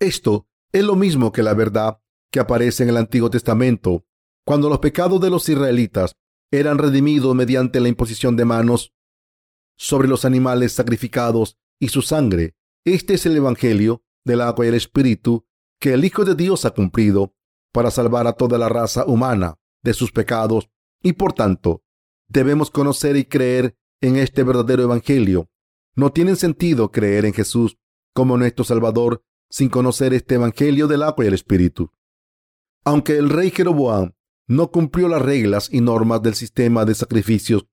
Esto 0.00 0.48
es 0.72 0.84
lo 0.84 0.96
mismo 0.96 1.32
que 1.32 1.42
la 1.42 1.54
verdad 1.54 2.00
que 2.30 2.40
aparece 2.40 2.82
en 2.82 2.90
el 2.90 2.96
Antiguo 2.96 3.30
Testamento, 3.30 4.04
cuando 4.44 4.68
los 4.68 4.80
pecados 4.80 5.20
de 5.20 5.30
los 5.30 5.48
israelitas 5.48 6.16
eran 6.50 6.78
redimidos 6.78 7.34
mediante 7.34 7.80
la 7.80 7.88
imposición 7.88 8.36
de 8.36 8.44
manos 8.44 8.94
sobre 9.76 10.08
los 10.08 10.24
animales 10.24 10.72
sacrificados 10.72 11.58
y 11.78 11.88
su 11.88 12.02
sangre. 12.02 12.54
Este 12.84 13.14
es 13.14 13.26
el 13.26 13.36
Evangelio 13.36 14.02
del 14.24 14.40
agua 14.40 14.64
y 14.64 14.68
el 14.68 14.74
Espíritu 14.74 15.46
que 15.80 15.92
el 15.92 16.04
Hijo 16.04 16.24
de 16.24 16.34
Dios 16.34 16.64
ha 16.64 16.70
cumplido 16.70 17.34
para 17.72 17.90
salvar 17.90 18.26
a 18.26 18.32
toda 18.32 18.58
la 18.58 18.68
raza 18.68 19.04
humana 19.06 19.58
de 19.82 19.94
sus 19.94 20.10
pecados 20.10 20.68
y 21.02 21.12
por 21.12 21.32
tanto 21.32 21.82
debemos 22.28 22.70
conocer 22.70 23.16
y 23.16 23.24
creer 23.24 23.76
en 24.00 24.16
este 24.16 24.42
verdadero 24.42 24.82
Evangelio. 24.82 25.48
No 25.94 26.12
tiene 26.12 26.36
sentido 26.36 26.90
creer 26.90 27.24
en 27.24 27.32
Jesús 27.32 27.78
como 28.14 28.36
nuestro 28.36 28.64
Salvador 28.64 29.22
sin 29.50 29.68
conocer 29.68 30.14
este 30.14 30.36
Evangelio 30.36 30.88
del 30.88 31.02
agua 31.02 31.24
y 31.24 31.28
el 31.28 31.34
Espíritu. 31.34 31.92
Aunque 32.84 33.16
el 33.16 33.30
rey 33.30 33.50
Jeroboam 33.50 34.12
no 34.48 34.70
cumplió 34.70 35.08
las 35.08 35.22
reglas 35.22 35.68
y 35.70 35.80
normas 35.80 36.22
del 36.22 36.34
sistema 36.34 36.84
de 36.84 36.94
sacrificios, 36.94 37.68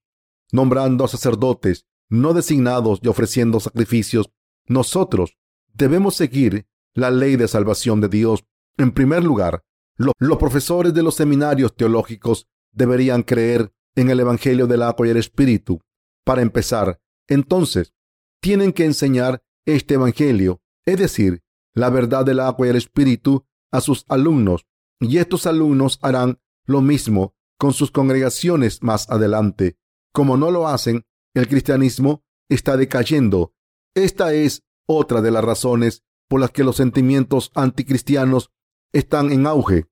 nombrando 0.52 1.04
a 1.04 1.08
sacerdotes 1.08 1.86
no 2.08 2.34
designados 2.34 3.00
y 3.02 3.08
ofreciendo 3.08 3.58
sacrificios, 3.60 4.30
nosotros 4.66 5.36
debemos 5.74 6.14
seguir 6.14 6.66
la 6.94 7.10
ley 7.10 7.36
de 7.36 7.48
salvación 7.48 8.00
de 8.00 8.08
Dios. 8.08 8.44
En 8.76 8.92
primer 8.92 9.24
lugar, 9.24 9.64
los 9.96 10.38
profesores 10.38 10.94
de 10.94 11.02
los 11.02 11.14
seminarios 11.14 11.74
teológicos 11.74 12.46
deberían 12.72 13.22
creer 13.22 13.72
en 13.94 14.10
el 14.10 14.20
Evangelio 14.20 14.66
del 14.66 14.82
agua 14.82 15.06
y 15.06 15.10
el 15.10 15.16
Espíritu. 15.16 15.80
Para 16.24 16.42
empezar, 16.42 17.00
entonces, 17.28 17.94
tienen 18.40 18.72
que 18.72 18.84
enseñar 18.84 19.42
este 19.64 19.94
Evangelio, 19.94 20.60
es 20.84 20.98
decir, 20.98 21.42
la 21.74 21.90
verdad 21.90 22.24
del 22.24 22.40
agua 22.40 22.66
y 22.66 22.70
el 22.70 22.76
Espíritu, 22.76 23.44
a 23.72 23.80
sus 23.80 24.04
alumnos, 24.08 24.66
y 25.00 25.18
estos 25.18 25.46
alumnos 25.46 25.98
harán 26.02 26.38
lo 26.66 26.80
mismo 26.80 27.34
con 27.58 27.72
sus 27.72 27.90
congregaciones 27.90 28.82
más 28.82 29.08
adelante. 29.10 29.78
Como 30.12 30.36
no 30.36 30.50
lo 30.50 30.68
hacen, 30.68 31.04
el 31.34 31.48
cristianismo 31.48 32.24
está 32.48 32.76
decayendo. 32.76 33.54
Esta 33.94 34.32
es 34.34 34.62
otra 34.86 35.20
de 35.20 35.30
las 35.30 35.44
razones 35.44 36.02
por 36.28 36.40
las 36.40 36.50
que 36.50 36.64
los 36.64 36.76
sentimientos 36.76 37.50
anticristianos 37.54 38.50
están 38.92 39.32
en 39.32 39.46
auge. 39.46 39.86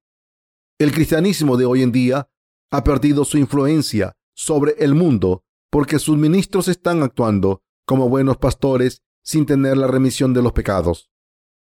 El 0.79 0.93
cristianismo 0.93 1.57
de 1.57 1.67
hoy 1.67 1.83
en 1.83 1.93
día 1.93 2.29
ha 2.71 2.85
perdido 2.85 3.25
su 3.25 3.39
influencia 3.39 4.17
sobre 4.35 4.75
el 4.79 4.95
mundo 4.95 5.45
porque 5.71 5.99
sus 5.99 6.17
ministros 6.17 6.69
están 6.69 7.03
actuando 7.03 7.63
como 7.87 8.09
buenos 8.09 8.37
pastores 8.39 9.03
sin 9.23 9.47
tener 9.47 9.77
la 9.77 9.87
remisión 9.87 10.35
de 10.35 10.43
los 10.43 10.53
pecados. 10.53 11.11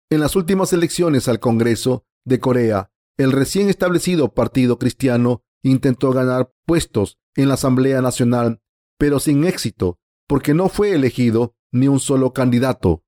En 0.10 0.20
las 0.20 0.36
últimas 0.36 0.74
elecciones 0.74 1.28
al 1.28 1.40
Congreso 1.40 2.06
de 2.26 2.40
Corea, 2.40 2.92
el 3.18 3.32
recién 3.32 3.70
establecido 3.70 4.34
Partido 4.34 4.78
Cristiano 4.78 5.44
intentó 5.64 6.12
ganar 6.12 6.54
puestos 6.66 7.18
en 7.36 7.48
la 7.48 7.56
Asamblea 7.56 8.02
Nacional, 8.02 8.62
pero 8.98 9.20
sin 9.20 9.44
éxito, 9.44 10.00
porque 10.28 10.54
no 10.54 10.70
fue 10.70 10.92
elegido 10.92 11.56
ni 11.72 11.88
un 11.88 12.00
solo 12.00 12.34
candidato. 12.34 13.04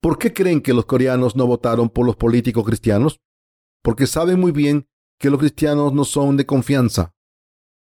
¿Por 0.00 0.18
qué 0.18 0.32
creen 0.32 0.60
que 0.60 0.74
los 0.74 0.86
coreanos 0.86 1.34
no 1.34 1.46
votaron 1.46 1.88
por 1.88 2.06
los 2.06 2.16
políticos 2.16 2.64
cristianos? 2.64 3.20
Porque 3.82 4.06
saben 4.06 4.38
muy 4.38 4.52
bien 4.52 4.88
que 5.18 5.30
los 5.30 5.40
cristianos 5.40 5.92
no 5.92 6.04
son 6.04 6.36
de 6.36 6.46
confianza. 6.46 7.14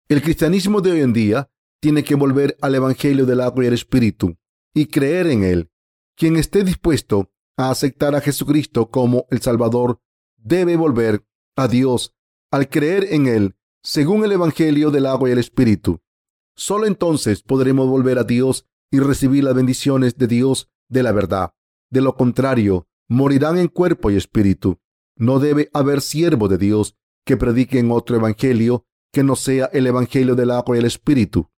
El 0.09 0.23
cristianismo 0.23 0.81
de 0.81 0.93
hoy 0.93 1.01
en 1.01 1.13
día 1.13 1.51
tiene 1.81 2.03
que 2.03 2.15
volver 2.15 2.57
al 2.61 2.75
Evangelio 2.75 3.25
del 3.25 3.41
agua 3.41 3.65
y 3.65 3.67
el 3.69 3.75
Espíritu 3.75 4.37
y 4.75 4.87
creer 4.87 5.29
en 5.29 5.45
él. 5.45 5.71
Quien 6.17 6.37
esté 6.37 6.65
dispuesto 6.65 7.31
a 7.57 7.71
aceptar 7.71 8.15
a 8.15 8.21
Jesucristo 8.21 8.91
como 8.91 9.27
el 9.31 9.41
Salvador 9.41 10.01
debe 10.37 10.77
volver 10.77 11.28
a 11.59 11.67
Dios 11.67 12.15
al 12.53 12.69
creer 12.69 13.13
en 13.13 13.27
él 13.27 13.57
según 13.83 14.25
el 14.25 14.33
Evangelio 14.33 14.91
del 14.91 15.07
agua 15.07 15.29
y 15.29 15.33
el 15.33 15.39
Espíritu. 15.39 16.01
Solo 16.57 16.87
entonces 16.87 17.43
podremos 17.43 17.89
volver 17.89 18.19
a 18.19 18.25
Dios 18.25 18.67
y 18.93 19.01
recibir 19.01 19.45
las 19.45 19.55
bendiciones 19.55 20.17
de 20.17 20.29
Dios 20.29 20.71
de 20.89 21.03
la 21.03 21.13
verdad. 21.13 21.55
De 21.91 22.01
lo 22.01 22.17
contrario, 22.17 22.87
morirán 23.09 23.59
en 23.59 23.69
cuerpo 23.69 24.11
y 24.11 24.17
espíritu. 24.17 24.79
No 25.17 25.41
debe 25.41 25.69
haber 25.73 26.01
siervo 26.01 26.49
de 26.49 26.59
Dios 26.59 26.97
que 27.25 27.37
prediquen 27.37 27.91
otro 27.91 28.17
evangelio 28.17 28.87
que 29.13 29.25
no 29.25 29.37
sea 29.37 29.67
el 29.73 29.87
evangelio 29.87 30.37
del 30.37 30.53
agua 30.53 30.77
y 30.77 30.79
el 30.81 30.87
espíritu. 30.87 31.51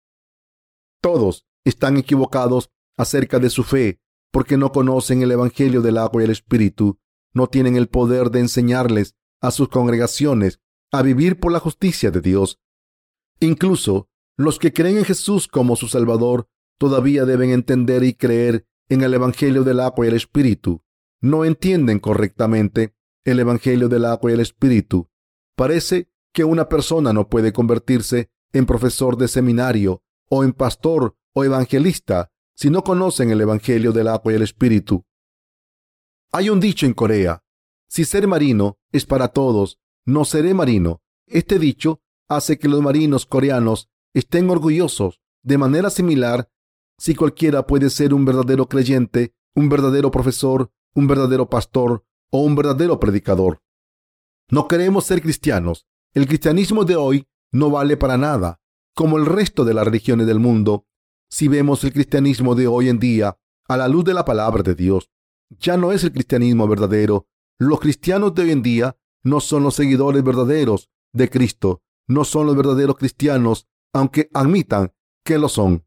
Todos 1.02 1.46
están 1.64 1.96
equivocados 1.98 2.70
acerca 2.96 3.38
de 3.38 3.50
su 3.50 3.64
fe 3.64 4.00
porque 4.30 4.56
no 4.56 4.72
conocen 4.72 5.22
el 5.22 5.32
evangelio 5.32 5.82
del 5.82 5.98
agua 5.98 6.22
y 6.22 6.24
el 6.24 6.30
espíritu, 6.30 6.98
no 7.34 7.48
tienen 7.48 7.76
el 7.76 7.88
poder 7.88 8.30
de 8.30 8.40
enseñarles 8.40 9.14
a 9.40 9.50
sus 9.50 9.68
congregaciones 9.68 10.60
a 10.92 11.02
vivir 11.02 11.38
por 11.38 11.52
la 11.52 11.60
justicia 11.60 12.10
de 12.10 12.20
Dios. 12.20 12.60
Incluso 13.40 14.08
los 14.36 14.58
que 14.58 14.72
creen 14.72 14.98
en 14.98 15.04
Jesús 15.04 15.48
como 15.48 15.76
su 15.76 15.88
Salvador 15.88 16.48
todavía 16.78 17.24
deben 17.24 17.50
entender 17.50 18.02
y 18.04 18.14
creer 18.14 18.66
en 18.88 19.02
el 19.02 19.14
Evangelio 19.14 19.64
del 19.64 19.80
agua 19.80 20.06
y 20.06 20.08
el 20.08 20.16
Espíritu. 20.16 20.82
No 21.20 21.44
entienden 21.44 21.98
correctamente 21.98 22.94
el 23.24 23.38
Evangelio 23.38 23.88
del 23.88 24.06
agua 24.06 24.30
y 24.30 24.34
el 24.34 24.40
Espíritu. 24.40 25.08
Parece 25.56 26.10
que 26.32 26.44
una 26.44 26.68
persona 26.68 27.12
no 27.12 27.28
puede 27.28 27.52
convertirse 27.52 28.30
en 28.52 28.66
profesor 28.66 29.16
de 29.16 29.28
seminario 29.28 30.02
o 30.28 30.44
en 30.44 30.52
pastor 30.52 31.16
o 31.32 31.44
evangelista 31.44 32.32
si 32.54 32.70
no 32.70 32.82
conocen 32.82 33.30
el 33.30 33.40
Evangelio 33.40 33.92
del 33.92 34.08
agua 34.08 34.32
y 34.32 34.36
el 34.36 34.42
Espíritu. 34.42 35.04
Hay 36.32 36.50
un 36.50 36.60
dicho 36.60 36.86
en 36.86 36.94
Corea, 36.94 37.42
si 37.90 38.04
ser 38.04 38.28
marino 38.28 38.78
es 38.92 39.04
para 39.04 39.28
todos, 39.28 39.80
no 40.06 40.24
seré 40.24 40.54
marino. 40.54 41.02
Este 41.26 41.58
dicho 41.58 42.00
hace 42.28 42.56
que 42.56 42.68
los 42.68 42.80
marinos 42.80 43.26
coreanos 43.26 43.90
estén 44.14 44.48
orgullosos. 44.48 45.20
De 45.42 45.58
manera 45.58 45.90
similar, 45.90 46.48
si 46.98 47.16
cualquiera 47.16 47.66
puede 47.66 47.90
ser 47.90 48.14
un 48.14 48.24
verdadero 48.24 48.68
creyente, 48.68 49.34
un 49.56 49.68
verdadero 49.68 50.12
profesor, 50.12 50.70
un 50.94 51.08
verdadero 51.08 51.50
pastor 51.50 52.04
o 52.30 52.42
un 52.42 52.54
verdadero 52.54 53.00
predicador. 53.00 53.60
No 54.50 54.68
queremos 54.68 55.04
ser 55.04 55.20
cristianos. 55.20 55.88
El 56.14 56.28
cristianismo 56.28 56.84
de 56.84 56.94
hoy 56.94 57.26
no 57.50 57.70
vale 57.70 57.96
para 57.96 58.16
nada, 58.16 58.60
como 58.94 59.18
el 59.18 59.26
resto 59.26 59.64
de 59.64 59.74
las 59.74 59.84
religiones 59.84 60.28
del 60.28 60.38
mundo. 60.38 60.86
Si 61.28 61.48
vemos 61.48 61.82
el 61.82 61.92
cristianismo 61.92 62.54
de 62.54 62.68
hoy 62.68 62.88
en 62.88 63.00
día 63.00 63.36
a 63.66 63.76
la 63.76 63.88
luz 63.88 64.04
de 64.04 64.14
la 64.14 64.24
palabra 64.24 64.62
de 64.62 64.76
Dios, 64.76 65.10
ya 65.58 65.76
no 65.76 65.90
es 65.90 66.04
el 66.04 66.12
cristianismo 66.12 66.68
verdadero. 66.68 67.26
Los 67.60 67.78
cristianos 67.78 68.34
de 68.34 68.42
hoy 68.42 68.50
en 68.50 68.62
día 68.62 68.96
no 69.22 69.38
son 69.38 69.62
los 69.62 69.76
seguidores 69.76 70.24
verdaderos 70.24 70.90
de 71.12 71.30
Cristo, 71.30 71.82
no 72.08 72.24
son 72.24 72.46
los 72.46 72.56
verdaderos 72.56 72.96
cristianos, 72.96 73.68
aunque 73.92 74.28
admitan 74.34 74.92
que 75.24 75.38
lo 75.38 75.48
son. 75.48 75.86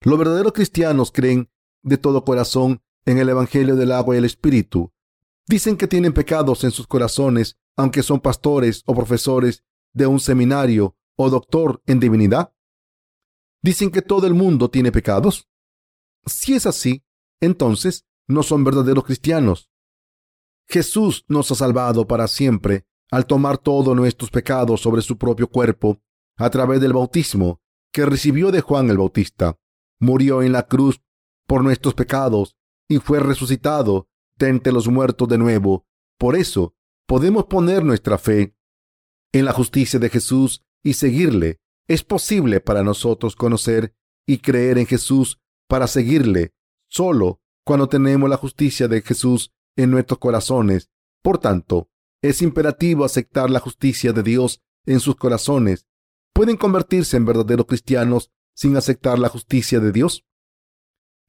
Los 0.00 0.18
verdaderos 0.18 0.52
cristianos 0.52 1.12
creen 1.12 1.50
de 1.82 1.98
todo 1.98 2.24
corazón 2.24 2.82
en 3.04 3.18
el 3.18 3.28
Evangelio 3.28 3.76
del 3.76 3.92
agua 3.92 4.16
y 4.16 4.18
el 4.18 4.24
Espíritu, 4.24 4.90
Dicen 5.48 5.78
que 5.78 5.88
tienen 5.88 6.12
pecados 6.12 6.62
en 6.64 6.70
sus 6.70 6.86
corazones, 6.86 7.56
aunque 7.74 8.02
son 8.02 8.20
pastores 8.20 8.82
o 8.84 8.94
profesores 8.94 9.64
de 9.94 10.06
un 10.06 10.20
seminario 10.20 10.94
o 11.16 11.30
doctor 11.30 11.82
en 11.86 12.00
divinidad. 12.00 12.52
Dicen 13.62 13.90
que 13.90 14.02
todo 14.02 14.26
el 14.26 14.34
mundo 14.34 14.70
tiene 14.70 14.92
pecados. 14.92 15.48
Si 16.26 16.52
es 16.52 16.66
así, 16.66 17.02
entonces 17.40 18.04
no 18.26 18.42
son 18.42 18.62
verdaderos 18.62 19.04
cristianos. 19.04 19.70
Jesús 20.68 21.24
nos 21.28 21.50
ha 21.50 21.54
salvado 21.54 22.06
para 22.06 22.28
siempre 22.28 22.84
al 23.10 23.26
tomar 23.26 23.56
todos 23.56 23.96
nuestros 23.96 24.30
pecados 24.30 24.82
sobre 24.82 25.00
su 25.00 25.16
propio 25.16 25.48
cuerpo 25.48 26.00
a 26.36 26.50
través 26.50 26.80
del 26.80 26.92
bautismo 26.92 27.60
que 27.90 28.04
recibió 28.04 28.50
de 28.50 28.60
Juan 28.60 28.90
el 28.90 28.98
Bautista. 28.98 29.58
Murió 29.98 30.42
en 30.42 30.52
la 30.52 30.64
cruz 30.64 31.00
por 31.46 31.64
nuestros 31.64 31.94
pecados 31.94 32.56
y 32.86 32.98
fue 32.98 33.18
resucitado 33.18 34.08
entre 34.38 34.72
los 34.72 34.88
muertos 34.88 35.26
de 35.28 35.38
nuevo. 35.38 35.86
Por 36.18 36.36
eso 36.36 36.74
podemos 37.06 37.46
poner 37.46 37.82
nuestra 37.82 38.18
fe 38.18 38.54
en 39.32 39.46
la 39.46 39.52
justicia 39.52 39.98
de 39.98 40.10
Jesús 40.10 40.62
y 40.82 40.94
seguirle. 40.94 41.60
Es 41.88 42.04
posible 42.04 42.60
para 42.60 42.82
nosotros 42.82 43.34
conocer 43.34 43.94
y 44.26 44.38
creer 44.38 44.76
en 44.76 44.86
Jesús 44.86 45.40
para 45.66 45.86
seguirle 45.86 46.52
solo 46.88 47.40
cuando 47.64 47.88
tenemos 47.88 48.28
la 48.28 48.36
justicia 48.36 48.86
de 48.88 49.00
Jesús 49.00 49.52
en 49.78 49.90
nuestros 49.90 50.18
corazones. 50.18 50.90
Por 51.22 51.38
tanto, 51.38 51.88
es 52.20 52.42
imperativo 52.42 53.04
aceptar 53.04 53.48
la 53.48 53.60
justicia 53.60 54.12
de 54.12 54.22
Dios 54.22 54.60
en 54.84 55.00
sus 55.00 55.16
corazones. 55.16 55.86
¿Pueden 56.34 56.56
convertirse 56.56 57.16
en 57.16 57.24
verdaderos 57.24 57.66
cristianos 57.66 58.30
sin 58.54 58.76
aceptar 58.76 59.18
la 59.18 59.28
justicia 59.28 59.78
de 59.78 59.92
Dios? 59.92 60.26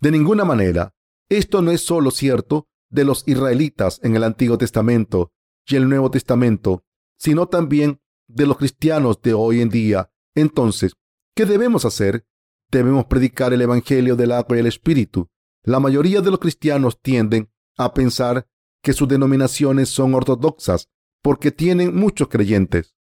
De 0.01 0.11
ninguna 0.11 0.45
manera. 0.45 0.95
Esto 1.29 1.61
no 1.61 1.71
es 1.71 1.81
solo 1.81 2.09
cierto 2.09 2.67
de 2.89 3.03
los 3.03 3.23
israelitas 3.27 3.99
en 4.01 4.15
el 4.15 4.23
Antiguo 4.23 4.57
Testamento 4.57 5.31
y 5.67 5.75
el 5.75 5.87
Nuevo 5.87 6.09
Testamento, 6.09 6.83
sino 7.17 7.47
también 7.47 8.01
de 8.27 8.47
los 8.47 8.57
cristianos 8.57 9.21
de 9.21 9.35
hoy 9.35 9.61
en 9.61 9.69
día. 9.69 10.11
Entonces, 10.33 10.93
¿qué 11.35 11.45
debemos 11.45 11.85
hacer? 11.85 12.25
Debemos 12.71 13.05
predicar 13.05 13.53
el 13.53 13.61
Evangelio 13.61 14.15
del 14.15 14.31
agua 14.31 14.57
y 14.57 14.61
el 14.61 14.67
Espíritu. 14.67 15.29
La 15.63 15.79
mayoría 15.79 16.21
de 16.21 16.31
los 16.31 16.39
cristianos 16.39 16.99
tienden 16.99 17.51
a 17.77 17.93
pensar 17.93 18.47
que 18.81 18.93
sus 18.93 19.07
denominaciones 19.07 19.89
son 19.89 20.13
ortodoxas 20.13 20.89
porque 21.21 21.51
tienen 21.51 21.95
muchos 21.95 22.27
creyentes 22.27 22.95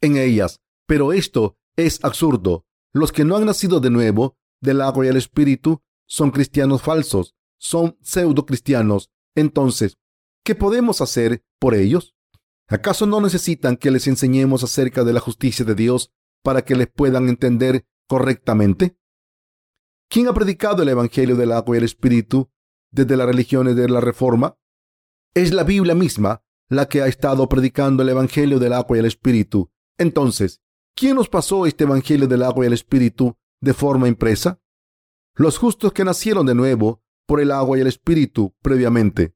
en 0.00 0.16
ellas. 0.16 0.60
Pero 0.86 1.12
esto 1.12 1.56
es 1.76 2.02
absurdo. 2.04 2.66
Los 2.92 3.12
que 3.12 3.24
no 3.24 3.36
han 3.36 3.46
nacido 3.46 3.80
de 3.80 3.90
nuevo 3.90 4.36
del 4.60 4.80
agua 4.80 5.06
y 5.06 5.08
el 5.08 5.16
Espíritu 5.16 5.82
son 6.06 6.30
cristianos 6.30 6.82
falsos, 6.82 7.36
son 7.58 7.96
pseudo 8.02 8.44
cristianos. 8.44 9.10
Entonces, 9.36 9.98
¿qué 10.44 10.54
podemos 10.54 11.00
hacer 11.00 11.44
por 11.58 11.74
ellos? 11.74 12.16
¿Acaso 12.68 13.06
no 13.06 13.20
necesitan 13.20 13.76
que 13.76 13.90
les 13.90 14.06
enseñemos 14.06 14.64
acerca 14.64 15.04
de 15.04 15.12
la 15.12 15.20
justicia 15.20 15.64
de 15.64 15.74
Dios 15.74 16.12
para 16.42 16.62
que 16.62 16.74
les 16.74 16.88
puedan 16.88 17.28
entender 17.28 17.86
correctamente? 18.08 18.96
¿Quién 20.08 20.26
ha 20.26 20.34
predicado 20.34 20.82
el 20.82 20.88
Evangelio 20.88 21.36
del 21.36 21.52
agua 21.52 21.76
y 21.76 21.78
el 21.78 21.84
Espíritu 21.84 22.50
desde 22.90 23.16
las 23.16 23.26
religiones 23.26 23.76
de 23.76 23.88
la 23.88 24.00
Reforma? 24.00 24.58
Es 25.34 25.52
la 25.52 25.64
Biblia 25.64 25.94
misma 25.94 26.42
la 26.68 26.88
que 26.88 27.02
ha 27.02 27.06
estado 27.06 27.48
predicando 27.48 28.02
el 28.02 28.08
Evangelio 28.08 28.58
del 28.58 28.72
agua 28.72 28.96
y 28.96 29.00
el 29.00 29.06
Espíritu. 29.06 29.70
Entonces, 29.98 30.60
¿quién 30.94 31.16
nos 31.16 31.28
pasó 31.28 31.66
este 31.66 31.84
Evangelio 31.84 32.28
del 32.28 32.42
agua 32.42 32.64
y 32.64 32.68
el 32.68 32.72
Espíritu 32.72 33.36
de 33.60 33.74
forma 33.74 34.08
impresa? 34.08 34.60
Los 35.34 35.58
justos 35.58 35.92
que 35.92 36.04
nacieron 36.04 36.46
de 36.46 36.54
nuevo 36.54 37.02
por 37.26 37.40
el 37.40 37.50
agua 37.50 37.78
y 37.78 37.80
el 37.80 37.86
Espíritu 37.86 38.54
previamente. 38.62 39.34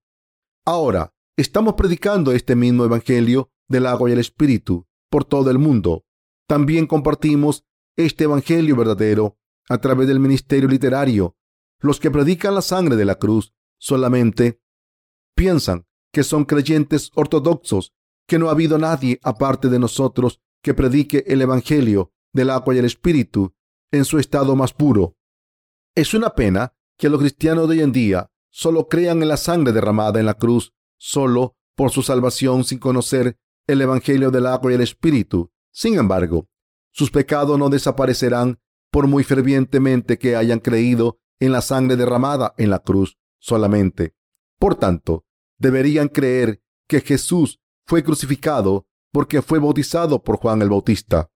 Ahora, 0.64 1.14
estamos 1.36 1.74
predicando 1.74 2.32
este 2.32 2.56
mismo 2.56 2.84
Evangelio 2.84 3.50
del 3.68 3.86
agua 3.86 4.10
y 4.10 4.12
el 4.12 4.18
Espíritu 4.18 4.86
por 5.10 5.24
todo 5.24 5.50
el 5.50 5.58
mundo. 5.58 6.04
También 6.48 6.86
compartimos 6.86 7.64
este 7.96 8.24
Evangelio 8.24 8.76
verdadero 8.76 9.38
a 9.68 9.78
través 9.78 10.08
del 10.08 10.20
ministerio 10.20 10.68
literario. 10.68 11.36
Los 11.84 12.00
que 12.00 12.10
predican 12.10 12.54
la 12.54 12.62
sangre 12.62 12.96
de 12.96 13.04
la 13.04 13.16
cruz 13.16 13.52
solamente 13.78 14.58
piensan 15.36 15.86
que 16.14 16.24
son 16.24 16.46
creyentes 16.46 17.10
ortodoxos, 17.14 17.92
que 18.26 18.38
no 18.38 18.48
ha 18.48 18.52
habido 18.52 18.78
nadie 18.78 19.20
aparte 19.22 19.68
de 19.68 19.78
nosotros 19.78 20.40
que 20.62 20.72
predique 20.72 21.24
el 21.26 21.42
Evangelio 21.42 22.14
del 22.32 22.48
agua 22.48 22.74
y 22.74 22.78
el 22.78 22.86
Espíritu 22.86 23.54
en 23.92 24.06
su 24.06 24.18
estado 24.18 24.56
más 24.56 24.72
puro. 24.72 25.18
Es 25.94 26.14
una 26.14 26.30
pena 26.30 26.72
que 26.96 27.10
los 27.10 27.20
cristianos 27.20 27.68
de 27.68 27.74
hoy 27.74 27.82
en 27.82 27.92
día 27.92 28.30
solo 28.50 28.88
crean 28.88 29.20
en 29.20 29.28
la 29.28 29.36
sangre 29.36 29.74
derramada 29.74 30.18
en 30.18 30.24
la 30.24 30.38
cruz, 30.38 30.72
solo 30.96 31.58
por 31.76 31.90
su 31.90 32.00
salvación 32.02 32.64
sin 32.64 32.78
conocer 32.78 33.36
el 33.66 33.82
Evangelio 33.82 34.30
del 34.30 34.46
agua 34.46 34.72
y 34.72 34.76
el 34.76 34.80
Espíritu. 34.80 35.52
Sin 35.70 35.98
embargo, 35.98 36.48
sus 36.92 37.10
pecados 37.10 37.58
no 37.58 37.68
desaparecerán 37.68 38.58
por 38.90 39.06
muy 39.06 39.22
fervientemente 39.22 40.18
que 40.18 40.34
hayan 40.34 40.60
creído 40.60 41.20
en 41.40 41.52
la 41.52 41.60
sangre 41.60 41.96
derramada 41.96 42.54
en 42.58 42.70
la 42.70 42.78
cruz 42.78 43.18
solamente. 43.38 44.14
Por 44.58 44.76
tanto, 44.76 45.24
deberían 45.58 46.08
creer 46.08 46.62
que 46.88 47.00
Jesús 47.00 47.60
fue 47.86 48.02
crucificado 48.02 48.86
porque 49.12 49.42
fue 49.42 49.58
bautizado 49.58 50.22
por 50.22 50.38
Juan 50.38 50.62
el 50.62 50.70
Bautista. 50.70 51.30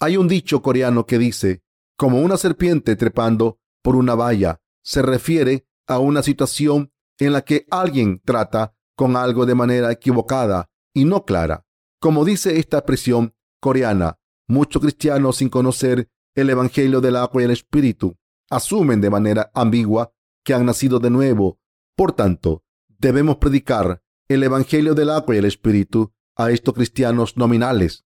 Hay 0.00 0.16
un 0.16 0.28
dicho 0.28 0.62
coreano 0.62 1.06
que 1.06 1.18
dice, 1.18 1.62
como 1.96 2.20
una 2.20 2.36
serpiente 2.36 2.96
trepando 2.96 3.60
por 3.82 3.96
una 3.96 4.14
valla, 4.14 4.60
se 4.82 5.02
refiere 5.02 5.66
a 5.86 5.98
una 5.98 6.22
situación 6.22 6.92
en 7.18 7.32
la 7.32 7.42
que 7.42 7.66
alguien 7.70 8.20
trata 8.24 8.74
con 8.96 9.16
algo 9.16 9.46
de 9.46 9.54
manera 9.54 9.90
equivocada 9.92 10.70
y 10.94 11.04
no 11.04 11.24
clara. 11.24 11.64
Como 12.00 12.24
dice 12.24 12.58
esta 12.58 12.78
expresión 12.78 13.34
coreana, 13.60 14.18
muchos 14.48 14.82
cristianos 14.82 15.36
sin 15.36 15.48
conocer 15.48 16.08
el 16.34 16.50
Evangelio 16.50 17.00
del 17.00 17.16
agua 17.16 17.42
y 17.42 17.44
el 17.44 17.50
Espíritu. 17.52 18.16
Asumen 18.52 19.00
de 19.00 19.08
manera 19.08 19.50
ambigua 19.54 20.12
que 20.44 20.52
han 20.52 20.66
nacido 20.66 20.98
de 20.98 21.08
nuevo. 21.08 21.58
Por 21.96 22.12
tanto, 22.12 22.64
debemos 22.86 23.38
predicar 23.38 24.02
el 24.28 24.42
Evangelio 24.42 24.94
del 24.94 25.08
agua 25.08 25.34
y 25.34 25.38
el 25.38 25.46
Espíritu 25.46 26.12
a 26.36 26.50
estos 26.50 26.74
cristianos 26.74 27.38
nominales. 27.38 28.04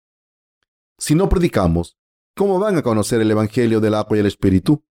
Si 0.98 1.14
no 1.14 1.28
predicamos, 1.28 1.98
¿cómo 2.38 2.58
van 2.58 2.78
a 2.78 2.84
conocer 2.84 3.20
el 3.20 3.30
Evangelio 3.30 3.82
del 3.82 3.96
agua 3.96 4.16
y 4.16 4.22
el 4.22 4.28
Espíritu? 4.28 4.86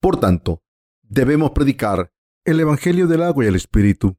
Por 0.00 0.18
tanto, 0.18 0.64
debemos 1.02 1.52
predicar 1.52 2.12
el 2.44 2.58
Evangelio 2.58 3.06
del 3.06 3.22
agua 3.22 3.44
y 3.44 3.48
el 3.48 3.54
Espíritu 3.54 4.16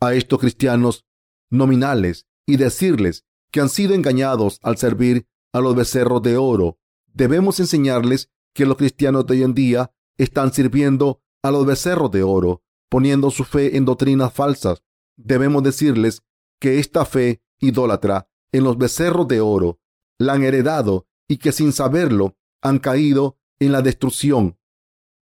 a 0.00 0.14
estos 0.14 0.40
cristianos 0.40 1.06
nominales 1.48 2.26
y 2.44 2.56
decirles 2.56 3.24
que 3.52 3.60
han 3.60 3.68
sido 3.68 3.94
engañados 3.94 4.58
al 4.64 4.78
servir 4.78 5.28
a 5.52 5.60
los 5.60 5.76
becerros 5.76 6.22
de 6.22 6.36
oro 6.36 6.80
Debemos 7.16 7.60
enseñarles 7.60 8.30
que 8.56 8.66
los 8.66 8.78
cristianos 8.78 9.26
de 9.26 9.34
hoy 9.34 9.42
en 9.42 9.54
día 9.54 9.92
están 10.16 10.50
sirviendo 10.52 11.22
a 11.42 11.50
los 11.50 11.66
becerros 11.66 12.10
de 12.10 12.22
oro, 12.22 12.62
poniendo 12.88 13.30
su 13.30 13.44
fe 13.44 13.76
en 13.76 13.84
doctrinas 13.84 14.32
falsas. 14.32 14.82
Debemos 15.16 15.62
decirles 15.62 16.22
que 16.58 16.78
esta 16.78 17.04
fe 17.04 17.42
idólatra 17.60 18.28
en 18.52 18.64
los 18.64 18.78
becerros 18.78 19.28
de 19.28 19.42
oro 19.42 19.78
la 20.18 20.32
han 20.32 20.42
heredado 20.42 21.06
y 21.28 21.36
que 21.36 21.52
sin 21.52 21.72
saberlo 21.72 22.38
han 22.62 22.78
caído 22.78 23.38
en 23.60 23.72
la 23.72 23.82
destrucción 23.82 24.58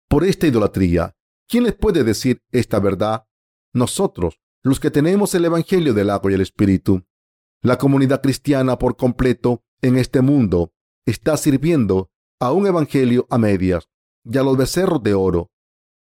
por 0.08 0.24
esta 0.24 0.46
idolatría. 0.46 1.16
¿Quién 1.50 1.64
les 1.64 1.74
puede 1.74 2.04
decir 2.04 2.44
esta 2.52 2.80
verdad? 2.80 3.26
Nosotros, 3.74 4.40
los 4.62 4.80
que 4.80 4.92
tenemos 4.92 5.34
el 5.34 5.46
Evangelio 5.46 5.96
del 5.96 6.12
agua 6.12 6.32
y 6.32 6.36
el 6.36 6.42
Espíritu. 6.42 7.04
La 7.64 7.80
comunidad 7.80 8.22
cristiana 8.22 8.78
por 8.78 8.96
completo 8.96 9.64
en 9.82 9.98
este 9.98 10.22
mundo 10.22 10.72
está 11.08 11.36
sirviendo 11.36 12.12
a 12.44 12.52
un 12.52 12.68
evangelio 12.68 13.26
a 13.30 13.38
medias 13.38 13.88
y 14.26 14.38
a 14.38 14.44
los 14.44 14.58
becerros 14.58 15.02
de 15.02 15.14
oro. 15.14 15.52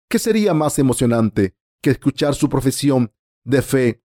¿Qué 0.09 0.19
sería 0.19 0.53
más 0.53 0.79
emocionante 0.79 1.57
que 1.83 1.91
escuchar 1.91 2.35
su 2.35 2.49
profesión 2.49 3.13
de 3.45 3.63
fe 3.63 4.03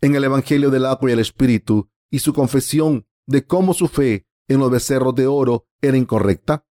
en 0.00 0.14
el 0.14 0.24
evangelio 0.24 0.70
del 0.70 0.84
agua 0.84 1.08
y 1.08 1.12
el 1.14 1.20
espíritu 1.20 1.88
y 2.10 2.18
su 2.18 2.34
confesión 2.34 3.06
de 3.26 3.46
cómo 3.46 3.72
su 3.72 3.88
fe 3.88 4.26
en 4.46 4.60
los 4.60 4.70
becerros 4.70 5.14
de 5.14 5.26
oro 5.26 5.66
era 5.80 5.96
incorrecta? 5.96 6.66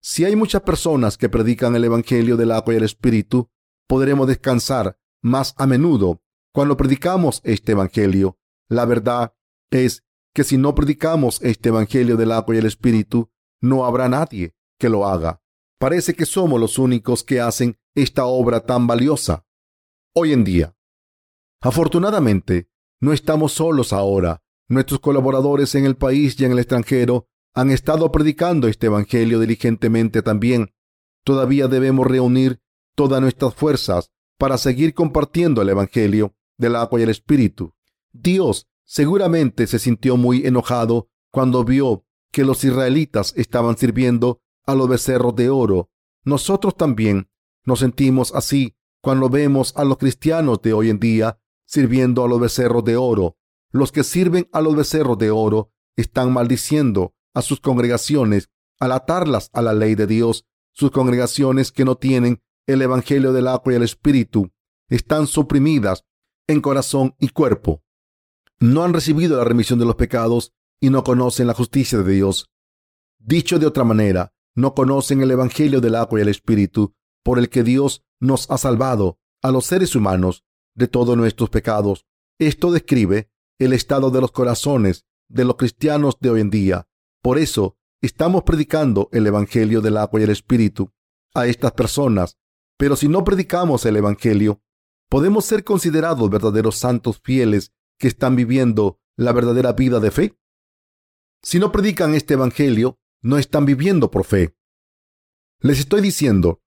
Si 0.00 0.24
hay 0.24 0.36
muchas 0.36 0.62
personas 0.62 1.18
que 1.18 1.28
predican 1.28 1.74
el 1.74 1.84
evangelio 1.84 2.36
del 2.36 2.52
agua 2.52 2.74
y 2.74 2.76
el 2.76 2.84
espíritu, 2.84 3.50
podremos 3.88 4.28
descansar 4.28 4.98
más 5.20 5.54
a 5.58 5.66
menudo 5.66 6.22
cuando 6.52 6.76
predicamos 6.76 7.40
este 7.42 7.72
evangelio. 7.72 8.38
La 8.68 8.84
verdad 8.84 9.34
es 9.70 10.04
que 10.32 10.44
si 10.44 10.56
no 10.58 10.74
predicamos 10.74 11.40
este 11.42 11.70
Evangelio 11.70 12.16
del 12.16 12.30
agua 12.30 12.54
y 12.54 12.58
el 12.58 12.66
Espíritu, 12.66 13.32
no 13.60 13.84
habrá 13.84 14.08
nadie 14.08 14.54
que 14.78 14.88
lo 14.88 15.06
haga. 15.06 15.42
Parece 15.78 16.14
que 16.14 16.26
somos 16.26 16.60
los 16.60 16.78
únicos 16.78 17.24
que 17.24 17.40
hacen 17.40 17.78
esta 17.94 18.26
obra 18.26 18.60
tan 18.60 18.86
valiosa 18.86 19.44
hoy 20.14 20.32
en 20.32 20.44
día. 20.44 20.76
Afortunadamente, 21.60 22.68
no 23.00 23.12
estamos 23.12 23.52
solos 23.52 23.92
ahora. 23.92 24.42
Nuestros 24.68 25.00
colaboradores 25.00 25.74
en 25.74 25.86
el 25.86 25.96
país 25.96 26.38
y 26.40 26.44
en 26.44 26.52
el 26.52 26.58
extranjero 26.58 27.28
han 27.54 27.70
estado 27.70 28.10
predicando 28.12 28.68
este 28.68 28.86
Evangelio 28.86 29.40
diligentemente 29.40 30.22
también. 30.22 30.74
Todavía 31.24 31.68
debemos 31.68 32.06
reunir 32.06 32.60
todas 32.94 33.20
nuestras 33.20 33.54
fuerzas 33.54 34.10
para 34.38 34.58
seguir 34.58 34.94
compartiendo 34.94 35.62
el 35.62 35.68
Evangelio 35.68 36.34
del 36.56 36.76
agua 36.76 37.00
y 37.00 37.04
el 37.04 37.10
Espíritu. 37.10 37.74
Dios 38.12 38.68
Seguramente 38.90 39.66
se 39.66 39.78
sintió 39.78 40.16
muy 40.16 40.46
enojado 40.46 41.10
cuando 41.30 41.62
vio 41.62 42.06
que 42.32 42.44
los 42.44 42.64
israelitas 42.64 43.32
estaban 43.36 43.76
sirviendo 43.76 44.40
a 44.66 44.74
los 44.74 44.88
becerros 44.88 45.34
de 45.34 45.50
oro. 45.50 45.90
Nosotros 46.24 46.76
también 46.76 47.30
nos 47.64 47.80
sentimos 47.80 48.34
así 48.34 48.76
cuando 49.00 49.28
vemos 49.28 49.72
a 49.76 49.84
los 49.84 49.98
cristianos 49.98 50.60
de 50.62 50.72
hoy 50.72 50.90
en 50.90 50.98
día 50.98 51.38
sirviendo 51.66 52.24
a 52.24 52.28
los 52.28 52.40
becerros 52.40 52.84
de 52.84 52.96
oro. 52.96 53.36
Los 53.70 53.92
que 53.92 54.04
sirven 54.04 54.48
a 54.52 54.60
los 54.60 54.74
becerros 54.74 55.18
de 55.18 55.30
oro 55.30 55.72
están 55.96 56.32
maldiciendo 56.32 57.14
a 57.34 57.42
sus 57.42 57.60
congregaciones 57.60 58.50
al 58.80 58.92
atarlas 58.92 59.50
a 59.52 59.62
la 59.62 59.74
ley 59.74 59.94
de 59.94 60.06
Dios. 60.06 60.46
Sus 60.72 60.90
congregaciones 60.90 61.72
que 61.72 61.84
no 61.84 61.96
tienen 61.96 62.42
el 62.66 62.82
Evangelio 62.82 63.32
del 63.32 63.48
agua 63.48 63.72
y 63.72 63.76
el 63.76 63.82
Espíritu 63.82 64.50
están 64.88 65.26
suprimidas 65.26 66.04
en 66.46 66.60
corazón 66.60 67.14
y 67.18 67.28
cuerpo. 67.28 67.82
no 68.60 68.82
han 68.82 68.92
recibido 68.92 69.36
la 69.36 69.44
remisión 69.44 69.78
de 69.78 69.84
los 69.84 69.94
pecados 69.94 70.52
y 70.80 70.90
no 70.90 71.04
conocen 71.04 71.46
la 71.46 71.54
justicia 71.54 71.98
de 71.98 72.12
Dios. 72.12 72.50
Dicho 73.18 73.58
de 73.58 73.66
otra 73.66 73.84
manera, 73.84 74.32
no 74.54 74.74
conocen 74.74 75.20
el 75.20 75.30
Evangelio 75.30 75.80
del 75.80 75.94
agua 75.94 76.18
y 76.18 76.22
el 76.22 76.28
Espíritu, 76.28 76.94
por 77.22 77.38
el 77.38 77.48
que 77.48 77.62
Dios 77.62 78.04
nos 78.20 78.50
ha 78.50 78.58
salvado 78.58 79.18
a 79.42 79.50
los 79.50 79.66
seres 79.66 79.94
humanos 79.94 80.44
de 80.74 80.88
todos 80.88 81.16
nuestros 81.16 81.50
pecados. 81.50 82.06
Esto 82.38 82.70
describe 82.70 83.30
el 83.58 83.72
estado 83.72 84.10
de 84.10 84.20
los 84.20 84.32
corazones 84.32 85.04
de 85.28 85.44
los 85.44 85.56
cristianos 85.56 86.16
de 86.20 86.30
hoy 86.30 86.40
en 86.40 86.50
día. 86.50 86.88
Por 87.22 87.38
eso 87.38 87.76
estamos 88.00 88.44
predicando 88.44 89.08
el 89.12 89.26
Evangelio 89.26 89.80
del 89.80 89.96
agua 89.96 90.20
y 90.20 90.24
el 90.24 90.30
Espíritu 90.30 90.92
a 91.34 91.46
estas 91.46 91.72
personas. 91.72 92.38
Pero 92.76 92.96
si 92.96 93.08
no 93.08 93.24
predicamos 93.24 93.84
el 93.86 93.96
Evangelio, 93.96 94.62
podemos 95.08 95.44
ser 95.44 95.64
considerados 95.64 96.30
verdaderos 96.30 96.76
santos 96.76 97.20
fieles 97.22 97.72
que 97.98 98.08
están 98.08 98.36
viviendo 98.36 99.00
la 99.16 99.32
verdadera 99.32 99.72
vida 99.72 100.00
de 100.00 100.10
fe. 100.10 100.38
Si 101.42 101.58
no 101.58 101.72
predican 101.72 102.14
este 102.14 102.34
Evangelio, 102.34 102.98
no 103.22 103.38
están 103.38 103.64
viviendo 103.64 104.10
por 104.10 104.24
fe. 104.24 104.56
Les 105.60 105.78
estoy 105.78 106.00
diciendo 106.00 106.62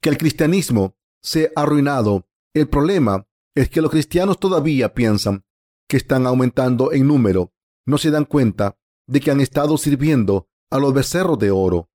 que 0.00 0.08
el 0.08 0.18
cristianismo 0.18 0.96
se 1.22 1.52
ha 1.54 1.62
arruinado. 1.62 2.28
El 2.54 2.68
problema 2.68 3.26
es 3.54 3.68
que 3.68 3.80
los 3.80 3.90
cristianos 3.90 4.38
todavía 4.38 4.94
piensan 4.94 5.44
que 5.88 5.96
están 5.96 6.26
aumentando 6.26 6.92
en 6.92 7.06
número. 7.06 7.52
No 7.86 7.98
se 7.98 8.10
dan 8.10 8.24
cuenta 8.24 8.78
de 9.06 9.20
que 9.20 9.30
han 9.30 9.40
estado 9.40 9.78
sirviendo 9.78 10.48
a 10.70 10.78
los 10.78 10.92
becerros 10.92 11.38
de 11.38 11.50
oro. 11.50 11.90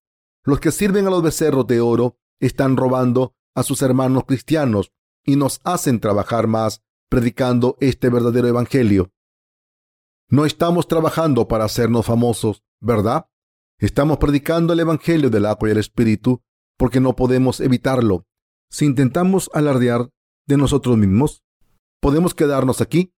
Los 0.43 0.59
que 0.59 0.71
sirven 0.71 1.07
a 1.07 1.09
los 1.09 1.21
becerros 1.21 1.67
de 1.67 1.81
oro 1.81 2.17
están 2.39 2.77
robando 2.77 3.35
a 3.53 3.63
sus 3.63 3.81
hermanos 3.81 4.23
cristianos 4.25 4.91
y 5.25 5.35
nos 5.35 5.59
hacen 5.63 5.99
trabajar 5.99 6.47
más 6.47 6.81
predicando 7.09 7.77
este 7.81 8.09
verdadero 8.09 8.47
evangelio. 8.47 9.11
No 10.31 10.45
estamos 10.45 10.87
trabajando 10.87 11.49
para 11.49 11.65
hacernos 11.65 12.05
famosos, 12.05 12.63
¿verdad? 12.79 13.25
Estamos 13.79 14.17
predicando 14.17 14.71
el 14.71 14.79
evangelio 14.79 15.29
del 15.29 15.45
agua 15.45 15.67
y 15.67 15.73
el 15.73 15.77
espíritu 15.77 16.41
porque 16.77 17.01
no 17.01 17.17
podemos 17.17 17.59
evitarlo. 17.59 18.25
Si 18.69 18.85
intentamos 18.85 19.49
alardear 19.53 20.09
de 20.47 20.55
nosotros 20.55 20.97
mismos, 20.97 21.43
podemos 21.99 22.33
quedarnos 22.33 22.79
aquí. 22.79 23.13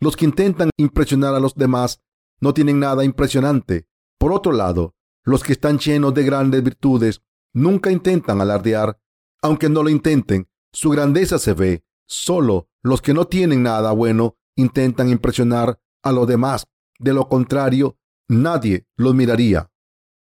Los 0.00 0.16
que 0.16 0.26
intentan 0.26 0.68
impresionar 0.76 1.34
a 1.34 1.40
los 1.40 1.54
demás 1.54 2.02
no 2.42 2.52
tienen 2.52 2.78
nada 2.78 3.04
impresionante. 3.04 3.86
Por 4.18 4.30
otro 4.30 4.52
lado, 4.52 4.94
los 5.24 5.42
que 5.42 5.54
están 5.54 5.78
llenos 5.78 6.12
de 6.12 6.24
grandes 6.24 6.62
virtudes 6.62 7.22
nunca 7.54 7.90
intentan 7.90 8.42
alardear. 8.42 9.00
Aunque 9.40 9.70
no 9.70 9.82
lo 9.82 9.88
intenten, 9.88 10.46
su 10.74 10.90
grandeza 10.90 11.38
se 11.38 11.54
ve. 11.54 11.84
Solo 12.06 12.68
los 12.82 13.00
que 13.00 13.14
no 13.14 13.26
tienen 13.28 13.62
nada 13.62 13.92
bueno 13.92 14.36
intentan 14.56 15.08
impresionar 15.08 15.80
a 16.02 16.12
los 16.12 16.26
demás. 16.26 16.66
De 16.98 17.12
lo 17.14 17.28
contrario, 17.28 17.96
nadie 18.28 18.86
los 18.96 19.14
miraría. 19.14 19.70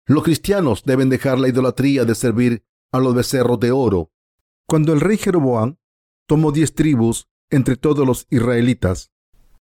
Los 0.06 0.24
cristianos 0.24 0.84
deben 0.84 1.10
dejar 1.10 1.40
la 1.40 1.48
idolatría 1.48 2.06
de 2.06 2.16
servir 2.16 2.64
a 2.92 3.00
los 3.00 3.16
becerros 3.16 3.60
de 3.60 3.72
oro. 3.72 4.12
Cuando 4.68 4.94
el 4.94 5.02
rey 5.02 5.18
Jeroboam 5.18 5.78
tomó 6.28 6.52
diez 6.52 6.74
tribus 6.74 7.28
entre 7.50 7.76
todos 7.76 8.06
los 8.06 8.28
israelitas 8.30 9.12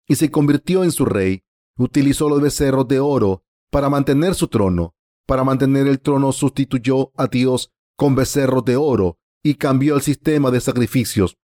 y 0.06 0.16
se 0.16 0.30
convirtió 0.30 0.84
en 0.84 0.92
su 0.92 1.04
rey, 1.04 1.44
utilizó 1.76 2.28
los 2.28 2.40
becerros 2.40 2.86
de 2.88 3.00
oro 3.00 3.44
para 3.70 3.88
mantener 3.88 4.34
su 4.34 4.48
trono. 4.48 4.94
Para 5.26 5.42
mantener 5.42 5.88
el 5.88 6.00
trono 6.00 6.30
sustituyó 6.32 7.10
a 7.16 7.26
Dios 7.26 7.72
con 7.96 8.14
becerros 8.14 8.64
de 8.64 8.76
oro 8.76 9.18
y 9.42 9.54
cambió 9.54 9.96
el 9.96 10.02
sistema 10.02 10.50
de 10.50 10.60
sacrificios. 10.60 11.36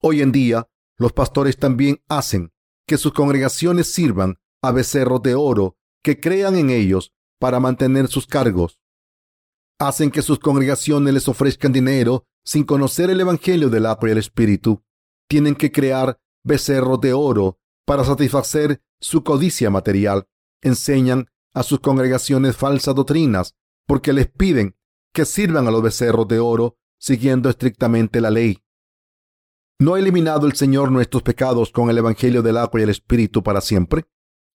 Hoy 0.00 0.22
en 0.22 0.32
día, 0.32 0.68
los 0.96 1.12
pastores 1.12 1.56
también 1.56 2.00
hacen 2.08 2.51
que 2.86 2.98
sus 2.98 3.12
congregaciones 3.12 3.92
sirvan 3.92 4.38
a 4.62 4.72
becerros 4.72 5.22
de 5.22 5.34
oro 5.34 5.76
que 6.02 6.20
crean 6.20 6.56
en 6.56 6.70
ellos 6.70 7.12
para 7.38 7.60
mantener 7.60 8.08
sus 8.08 8.26
cargos. 8.26 8.80
Hacen 9.78 10.10
que 10.10 10.22
sus 10.22 10.38
congregaciones 10.38 11.12
les 11.14 11.28
ofrezcan 11.28 11.72
dinero 11.72 12.24
sin 12.44 12.64
conocer 12.64 13.10
el 13.10 13.20
Evangelio 13.20 13.68
del 13.70 13.86
agua 13.86 14.08
y 14.08 14.12
el 14.12 14.18
Espíritu. 14.18 14.82
Tienen 15.28 15.54
que 15.54 15.72
crear 15.72 16.20
becerros 16.44 17.00
de 17.00 17.12
oro 17.12 17.58
para 17.84 18.04
satisfacer 18.04 18.80
su 19.00 19.24
codicia 19.24 19.70
material. 19.70 20.28
Enseñan 20.60 21.28
a 21.54 21.62
sus 21.62 21.80
congregaciones 21.80 22.56
falsas 22.56 22.94
doctrinas 22.94 23.54
porque 23.86 24.12
les 24.12 24.28
piden 24.28 24.76
que 25.12 25.24
sirvan 25.24 25.66
a 25.66 25.70
los 25.70 25.82
becerros 25.82 26.28
de 26.28 26.38
oro 26.38 26.78
siguiendo 26.98 27.50
estrictamente 27.50 28.20
la 28.20 28.30
ley. 28.30 28.62
¿No 29.78 29.94
ha 29.94 29.98
eliminado 29.98 30.46
el 30.46 30.54
Señor 30.54 30.92
nuestros 30.92 31.22
pecados 31.22 31.70
con 31.72 31.90
el 31.90 31.98
Evangelio 31.98 32.42
del 32.42 32.56
agua 32.56 32.80
y 32.80 32.84
el 32.84 32.90
Espíritu 32.90 33.42
para 33.42 33.60
siempre? 33.60 34.06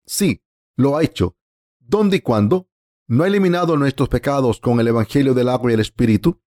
Sí, 0.05 0.42
lo 0.77 0.96
ha 0.96 1.03
hecho. 1.03 1.37
¿Dónde 1.79 2.16
y 2.16 2.20
cuándo? 2.20 2.68
¿No 3.09 3.25
ha 3.25 3.27
eliminado 3.27 3.77
nuestros 3.77 4.09
pecados 4.09 4.59
con 4.59 4.81
el 4.81 4.88
Evangelio 4.88 5.35
del 5.35 5.48
agua 5.48 5.70
y 5.70 5.75
el 5.75 5.81
Espíritu? 5.81 6.40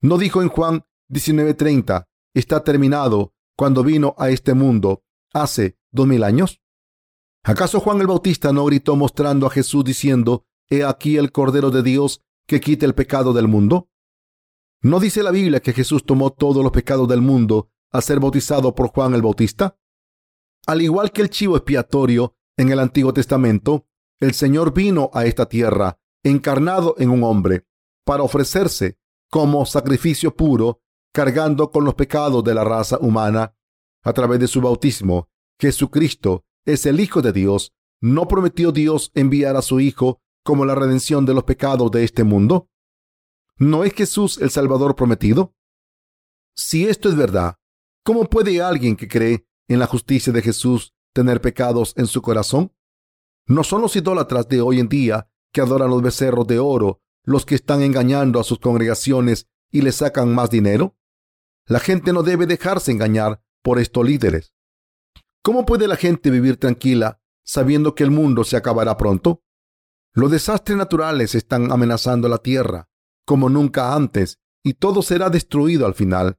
¿No 0.00 0.18
dijo 0.18 0.42
en 0.42 0.48
Juan 0.48 0.86
19:30, 1.08 2.08
está 2.34 2.64
terminado 2.64 3.34
cuando 3.56 3.84
vino 3.84 4.14
a 4.16 4.30
este 4.30 4.54
mundo 4.54 5.04
hace 5.32 5.78
dos 5.90 6.06
mil 6.06 6.24
años? 6.24 6.60
¿Acaso 7.42 7.80
Juan 7.80 8.00
el 8.00 8.06
Bautista 8.06 8.52
no 8.52 8.64
gritó 8.64 8.96
mostrando 8.96 9.46
a 9.46 9.50
Jesús 9.50 9.84
diciendo, 9.84 10.46
He 10.68 10.84
aquí 10.84 11.16
el 11.16 11.32
Cordero 11.32 11.70
de 11.70 11.82
Dios 11.82 12.22
que 12.46 12.60
quita 12.60 12.86
el 12.86 12.94
pecado 12.94 13.32
del 13.32 13.48
mundo? 13.48 13.90
¿No 14.82 15.00
dice 15.00 15.22
la 15.22 15.30
Biblia 15.30 15.60
que 15.60 15.72
Jesús 15.72 16.04
tomó 16.04 16.30
todos 16.30 16.62
los 16.62 16.72
pecados 16.72 17.08
del 17.08 17.20
mundo 17.20 17.70
al 17.90 18.02
ser 18.02 18.20
bautizado 18.20 18.74
por 18.74 18.88
Juan 18.88 19.14
el 19.14 19.22
Bautista? 19.22 19.76
Al 20.66 20.82
igual 20.82 21.12
que 21.12 21.22
el 21.22 21.30
chivo 21.30 21.56
expiatorio 21.56 22.36
en 22.56 22.70
el 22.70 22.78
Antiguo 22.78 23.12
Testamento, 23.12 23.86
el 24.20 24.34
Señor 24.34 24.74
vino 24.74 25.10
a 25.14 25.24
esta 25.24 25.48
tierra 25.48 25.98
encarnado 26.22 26.94
en 26.98 27.10
un 27.10 27.24
hombre 27.24 27.66
para 28.04 28.22
ofrecerse 28.22 28.98
como 29.30 29.64
sacrificio 29.64 30.34
puro, 30.34 30.82
cargando 31.12 31.70
con 31.70 31.84
los 31.84 31.94
pecados 31.94 32.44
de 32.44 32.54
la 32.54 32.64
raza 32.64 32.98
humana. 32.98 33.54
A 34.02 34.12
través 34.12 34.40
de 34.40 34.48
su 34.48 34.60
bautismo, 34.60 35.28
Jesucristo 35.58 36.44
es 36.64 36.86
el 36.86 37.00
Hijo 37.00 37.22
de 37.22 37.32
Dios, 37.32 37.72
¿no 38.00 38.26
prometió 38.28 38.72
Dios 38.72 39.10
enviar 39.14 39.56
a 39.56 39.62
su 39.62 39.80
Hijo 39.80 40.20
como 40.42 40.64
la 40.64 40.74
redención 40.74 41.26
de 41.26 41.34
los 41.34 41.44
pecados 41.44 41.90
de 41.90 42.04
este 42.04 42.24
mundo? 42.24 42.68
¿No 43.56 43.84
es 43.84 43.92
Jesús 43.92 44.38
el 44.38 44.50
Salvador 44.50 44.96
prometido? 44.96 45.54
Si 46.56 46.86
esto 46.86 47.08
es 47.08 47.16
verdad, 47.16 47.56
¿cómo 48.02 48.24
puede 48.24 48.62
alguien 48.62 48.96
que 48.96 49.08
cree 49.08 49.46
en 49.68 49.78
la 49.78 49.86
justicia 49.86 50.32
de 50.32 50.42
Jesús 50.42 50.94
tener 51.12 51.40
pecados 51.40 51.94
en 51.96 52.06
su 52.06 52.22
corazón? 52.22 52.72
¿No 53.46 53.64
son 53.64 53.82
los 53.82 53.96
idólatras 53.96 54.48
de 54.48 54.60
hoy 54.60 54.80
en 54.80 54.88
día 54.88 55.28
que 55.52 55.60
adoran 55.60 55.90
los 55.90 56.02
becerros 56.02 56.46
de 56.46 56.58
oro 56.58 57.02
los 57.24 57.44
que 57.44 57.54
están 57.54 57.82
engañando 57.82 58.40
a 58.40 58.44
sus 58.44 58.58
congregaciones 58.58 59.48
y 59.70 59.82
les 59.82 59.96
sacan 59.96 60.34
más 60.34 60.50
dinero? 60.50 60.96
La 61.66 61.80
gente 61.80 62.12
no 62.12 62.22
debe 62.22 62.46
dejarse 62.46 62.92
engañar 62.92 63.42
por 63.62 63.78
estos 63.78 64.04
líderes. 64.06 64.54
¿Cómo 65.42 65.66
puede 65.66 65.88
la 65.88 65.96
gente 65.96 66.30
vivir 66.30 66.56
tranquila 66.56 67.20
sabiendo 67.44 67.94
que 67.94 68.04
el 68.04 68.10
mundo 68.10 68.44
se 68.44 68.56
acabará 68.56 68.96
pronto? 68.96 69.42
Los 70.12 70.30
desastres 70.30 70.76
naturales 70.76 71.34
están 71.34 71.72
amenazando 71.72 72.28
la 72.28 72.38
Tierra 72.38 72.90
como 73.30 73.48
nunca 73.48 73.94
antes 73.94 74.40
y 74.64 74.74
todo 74.74 75.02
será 75.02 75.30
destruido 75.30 75.86
al 75.86 75.94
final. 75.94 76.36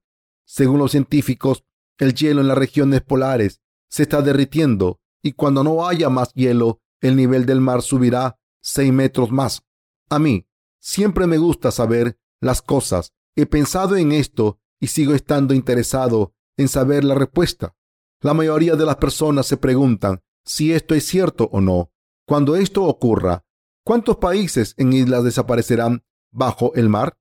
Según 0.54 0.80
los 0.80 0.92
científicos, 0.92 1.64
el 1.98 2.14
hielo 2.14 2.42
en 2.42 2.50
las 2.50 2.58
regiones 2.58 3.00
polares 3.00 3.62
se 3.90 4.04
está 4.04 4.22
derritiendo 4.22 5.00
y 5.24 5.32
cuando 5.32 5.64
no 5.64 5.88
haya 5.88 6.10
más 6.10 6.34
hielo, 6.34 6.82
el 7.00 7.16
nivel 7.16 7.46
del 7.46 7.62
mar 7.62 7.82
subirá 7.82 8.38
seis 8.62 8.92
metros 8.92 9.32
más. 9.32 9.64
A 10.10 10.20
mí 10.20 10.46
siempre 10.78 11.26
me 11.26 11.38
gusta 11.38 11.72
saber 11.72 12.20
las 12.42 12.62
cosas. 12.62 13.14
He 13.38 13.46
pensado 13.46 13.96
en 13.96 14.12
esto 14.12 14.60
y 14.78 14.88
sigo 14.88 15.14
estando 15.14 15.54
interesado 15.54 16.34
en 16.58 16.68
saber 16.68 17.06
la 17.06 17.16
respuesta. 17.16 17.74
La 18.20 18.34
mayoría 18.34 18.76
de 18.76 18.86
las 18.86 18.98
personas 18.98 19.46
se 19.46 19.56
preguntan 19.56 20.22
si 20.44 20.74
esto 20.74 20.96
es 20.96 21.06
cierto 21.06 21.48
o 21.54 21.62
no. 21.62 21.94
Cuando 22.28 22.58
esto 22.58 22.84
ocurra, 22.84 23.46
¿cuántos 23.86 24.18
países 24.18 24.74
en 24.76 24.92
islas 24.92 25.24
desaparecerán 25.24 26.04
bajo 26.30 26.74
el 26.76 26.90
mar? 26.90 27.18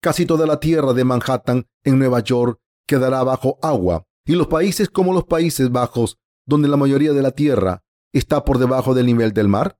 Casi 0.00 0.26
toda 0.26 0.46
la 0.46 0.60
tierra 0.60 0.92
de 0.92 1.02
Manhattan 1.02 1.66
en 1.82 1.98
Nueva 1.98 2.20
York 2.20 2.60
quedará 2.88 3.22
bajo 3.22 3.58
agua 3.62 4.04
y 4.24 4.32
los 4.32 4.48
países 4.48 4.88
como 4.88 5.12
los 5.12 5.24
Países 5.24 5.70
Bajos, 5.70 6.18
donde 6.44 6.66
la 6.66 6.76
mayoría 6.76 7.12
de 7.12 7.22
la 7.22 7.30
tierra 7.30 7.84
está 8.12 8.44
por 8.44 8.58
debajo 8.58 8.94
del 8.94 9.06
nivel 9.06 9.32
del 9.32 9.46
mar. 9.46 9.78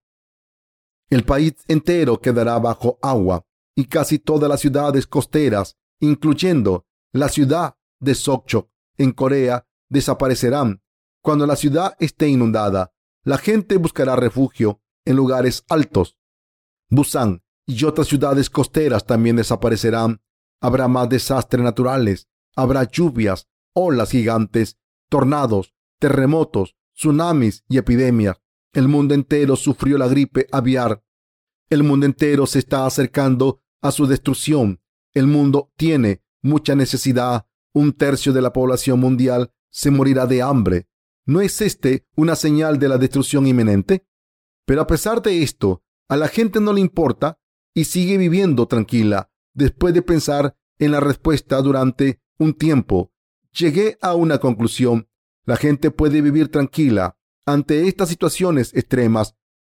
El 1.10 1.24
país 1.24 1.54
entero 1.66 2.20
quedará 2.20 2.58
bajo 2.58 2.98
agua 3.02 3.44
y 3.74 3.86
casi 3.86 4.18
todas 4.18 4.48
las 4.48 4.60
ciudades 4.60 5.06
costeras, 5.06 5.76
incluyendo 6.00 6.86
la 7.12 7.28
ciudad 7.28 7.76
de 7.98 8.14
Sokchok 8.14 8.70
en 8.98 9.12
Corea, 9.12 9.66
desaparecerán. 9.88 10.82
Cuando 11.22 11.46
la 11.46 11.56
ciudad 11.56 11.96
esté 11.98 12.28
inundada, 12.28 12.92
la 13.24 13.38
gente 13.38 13.76
buscará 13.76 14.16
refugio 14.16 14.80
en 15.04 15.16
lugares 15.16 15.64
altos. 15.68 16.18
Busan 16.90 17.42
y 17.66 17.84
otras 17.84 18.08
ciudades 18.08 18.50
costeras 18.50 19.06
también 19.06 19.36
desaparecerán. 19.36 20.20
Habrá 20.60 20.88
más 20.88 21.08
desastres 21.08 21.62
naturales, 21.62 22.28
habrá 22.58 22.82
lluvias, 22.90 23.46
olas 23.72 24.10
gigantes, 24.10 24.78
tornados, 25.08 25.76
terremotos, 26.00 26.74
tsunamis 26.92 27.62
y 27.68 27.78
epidemias. 27.78 28.42
El 28.72 28.88
mundo 28.88 29.14
entero 29.14 29.54
sufrió 29.54 29.96
la 29.96 30.08
gripe 30.08 30.48
aviar. 30.50 31.04
El 31.70 31.84
mundo 31.84 32.04
entero 32.04 32.46
se 32.46 32.58
está 32.58 32.84
acercando 32.84 33.62
a 33.80 33.92
su 33.92 34.08
destrucción. 34.08 34.80
El 35.14 35.28
mundo 35.28 35.72
tiene 35.76 36.24
mucha 36.42 36.74
necesidad. 36.74 37.46
Un 37.72 37.92
tercio 37.92 38.32
de 38.32 38.42
la 38.42 38.52
población 38.52 38.98
mundial 38.98 39.52
se 39.70 39.92
morirá 39.92 40.26
de 40.26 40.42
hambre. 40.42 40.88
¿No 41.26 41.40
es 41.40 41.60
este 41.60 42.08
una 42.16 42.34
señal 42.34 42.80
de 42.80 42.88
la 42.88 42.98
destrucción 42.98 43.46
inminente? 43.46 44.04
Pero 44.66 44.80
a 44.80 44.86
pesar 44.88 45.22
de 45.22 45.44
esto, 45.44 45.84
a 46.08 46.16
la 46.16 46.26
gente 46.26 46.60
no 46.60 46.72
le 46.72 46.80
importa 46.80 47.38
y 47.72 47.84
sigue 47.84 48.18
viviendo 48.18 48.66
tranquila. 48.66 49.30
Después 49.54 49.94
de 49.94 50.02
pensar 50.02 50.56
en 50.80 50.90
la 50.90 50.98
respuesta 50.98 51.62
durante 51.62 52.20
un 52.38 52.54
tiempo, 52.54 53.12
llegué 53.52 53.98
a 54.00 54.14
una 54.14 54.38
conclusión. 54.38 55.08
La 55.44 55.56
gente 55.56 55.90
puede 55.90 56.20
vivir 56.20 56.50
tranquila 56.50 57.16
ante 57.46 57.88
estas 57.88 58.08
situaciones 58.08 58.74
extremas 58.74 59.34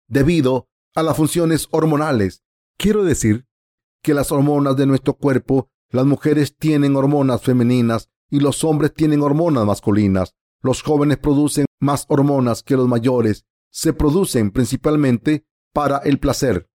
debido 0.09 0.69
a 0.95 1.03
las 1.03 1.17
funciones 1.17 1.69
hormonales. 1.71 2.43
Quiero 2.77 3.05
decir 3.05 3.47
que 4.03 4.15
las 4.15 4.33
hormonas 4.33 4.77
de 4.77 4.87
nuestro 4.87 5.15
cuerpo, 5.15 5.71
las 5.91 6.07
mujeres 6.07 6.57
tienen 6.57 6.97
hormonas 6.97 7.43
femeninas 7.43 8.11
y 8.31 8.41
los 8.41 8.65
hombres 8.65 8.95
tienen 8.95 9.23
hormonas 9.23 9.65
masculinas. 9.67 10.35
Los 10.63 10.83
jóvenes 10.83 11.19
producen 11.19 11.67
más 11.81 12.07
hormonas 12.09 12.63
que 12.63 12.77
los 12.77 12.89
mayores. 12.89 13.45
Se 13.71 13.93
producen 13.93 14.51
principalmente 14.51 15.47
para 15.73 15.99
el 15.99 16.19
placer. 16.19 16.69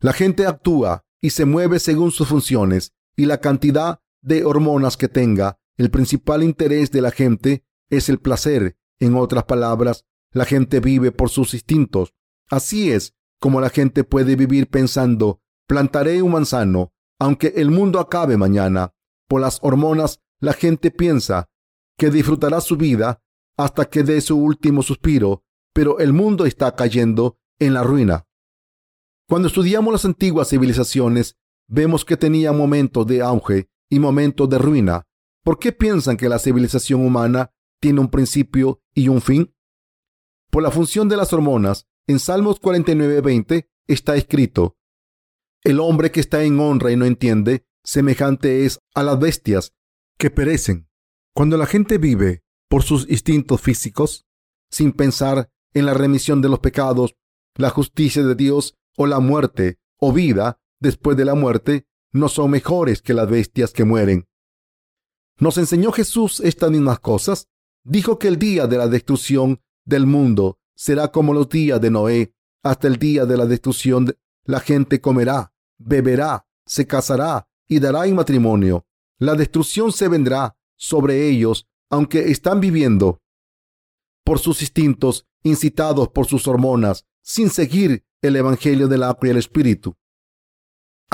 La 0.00 0.12
gente 0.12 0.46
actúa 0.46 1.04
y 1.20 1.30
se 1.30 1.44
mueve 1.44 1.78
según 1.78 2.10
sus 2.12 2.28
funciones 2.28 2.92
y 3.16 3.26
la 3.26 3.40
cantidad 3.40 4.00
de 4.24 4.44
hormonas 4.44 4.96
que 4.96 5.08
tenga. 5.08 5.58
El 5.76 5.90
principal 5.90 6.42
interés 6.42 6.90
de 6.90 7.02
la 7.02 7.10
gente 7.10 7.64
es 7.90 8.08
el 8.08 8.18
placer. 8.18 8.76
En 8.98 9.14
otras 9.14 9.44
palabras, 9.44 10.06
la 10.32 10.44
gente 10.44 10.80
vive 10.80 11.12
por 11.12 11.28
sus 11.30 11.54
instintos. 11.54 12.14
Así 12.48 12.90
es 12.90 13.14
como 13.38 13.60
la 13.60 13.68
gente 13.68 14.04
puede 14.04 14.36
vivir 14.36 14.68
pensando, 14.68 15.42
plantaré 15.66 16.22
un 16.22 16.32
manzano, 16.32 16.94
aunque 17.18 17.52
el 17.56 17.70
mundo 17.70 18.00
acabe 18.00 18.36
mañana. 18.36 18.94
Por 19.28 19.42
las 19.42 19.58
hormonas, 19.62 20.20
la 20.40 20.54
gente 20.54 20.90
piensa 20.90 21.50
que 21.98 22.10
disfrutará 22.10 22.60
su 22.60 22.76
vida 22.76 23.22
hasta 23.56 23.84
que 23.84 24.02
dé 24.02 24.20
su 24.20 24.38
último 24.38 24.82
suspiro, 24.82 25.44
pero 25.74 25.98
el 25.98 26.12
mundo 26.12 26.46
está 26.46 26.74
cayendo 26.74 27.38
en 27.58 27.74
la 27.74 27.82
ruina. 27.82 28.26
Cuando 29.28 29.48
estudiamos 29.48 29.92
las 29.92 30.04
antiguas 30.04 30.48
civilizaciones, 30.48 31.36
vemos 31.68 32.04
que 32.04 32.16
tenían 32.16 32.56
momentos 32.56 33.06
de 33.06 33.22
auge 33.22 33.68
y 33.90 33.98
momentos 33.98 34.48
de 34.48 34.58
ruina. 34.58 35.06
¿Por 35.42 35.58
qué 35.58 35.72
piensan 35.72 36.16
que 36.16 36.28
la 36.28 36.38
civilización 36.38 37.04
humana 37.04 37.52
tiene 37.80 38.00
un 38.00 38.08
principio 38.08 38.80
y 38.94 39.08
un 39.08 39.20
fin? 39.20 39.54
Por 40.50 40.62
la 40.62 40.70
función 40.70 41.08
de 41.08 41.16
las 41.16 41.32
hormonas, 41.32 41.86
en 42.06 42.18
Salmos 42.18 42.60
49:20 42.60 43.68
está 43.86 44.16
escrito, 44.16 44.76
El 45.62 45.80
hombre 45.80 46.10
que 46.10 46.20
está 46.20 46.42
en 46.44 46.60
honra 46.60 46.92
y 46.92 46.96
no 46.96 47.04
entiende, 47.04 47.66
semejante 47.82 48.64
es 48.64 48.80
a 48.94 49.02
las 49.02 49.18
bestias 49.18 49.74
que 50.18 50.30
perecen. 50.30 50.88
Cuando 51.34 51.56
la 51.56 51.66
gente 51.66 51.98
vive 51.98 52.44
por 52.68 52.82
sus 52.82 53.08
instintos 53.10 53.60
físicos, 53.60 54.26
sin 54.70 54.92
pensar 54.92 55.50
en 55.72 55.86
la 55.86 55.94
remisión 55.94 56.40
de 56.40 56.48
los 56.48 56.60
pecados, 56.60 57.16
la 57.56 57.70
justicia 57.70 58.22
de 58.22 58.34
Dios 58.34 58.76
o 58.96 59.06
la 59.06 59.20
muerte 59.20 59.78
o 59.98 60.12
vida 60.12 60.60
después 60.80 61.16
de 61.16 61.24
la 61.24 61.34
muerte, 61.34 61.86
no 62.14 62.28
son 62.28 62.52
mejores 62.52 63.02
que 63.02 63.12
las 63.12 63.28
bestias 63.28 63.72
que 63.72 63.84
mueren. 63.84 64.26
¿Nos 65.38 65.58
enseñó 65.58 65.90
Jesús 65.90 66.40
estas 66.40 66.70
mismas 66.70 67.00
cosas? 67.00 67.48
Dijo 67.82 68.18
que 68.20 68.28
el 68.28 68.38
día 68.38 68.68
de 68.68 68.78
la 68.78 68.86
destrucción 68.86 69.60
del 69.84 70.06
mundo 70.06 70.60
será 70.76 71.08
como 71.08 71.34
los 71.34 71.48
días 71.48 71.80
de 71.80 71.90
Noé. 71.90 72.32
Hasta 72.62 72.86
el 72.86 72.98
día 72.98 73.26
de 73.26 73.36
la 73.36 73.46
destrucción 73.46 74.16
la 74.44 74.60
gente 74.60 75.00
comerá, 75.00 75.52
beberá, 75.76 76.46
se 76.64 76.86
casará 76.86 77.48
y 77.68 77.80
dará 77.80 78.06
en 78.06 78.14
matrimonio. 78.14 78.86
La 79.18 79.34
destrucción 79.34 79.90
se 79.90 80.06
vendrá 80.06 80.56
sobre 80.76 81.28
ellos, 81.28 81.66
aunque 81.90 82.30
están 82.30 82.60
viviendo 82.60 83.20
por 84.24 84.38
sus 84.38 84.62
instintos, 84.62 85.26
incitados 85.42 86.08
por 86.08 86.26
sus 86.26 86.46
hormonas, 86.46 87.06
sin 87.22 87.50
seguir 87.50 88.04
el 88.22 88.36
Evangelio 88.36 88.86
del 88.86 89.02
agua 89.02 89.26
y 89.26 89.30
el 89.30 89.36
Espíritu. 89.36 89.96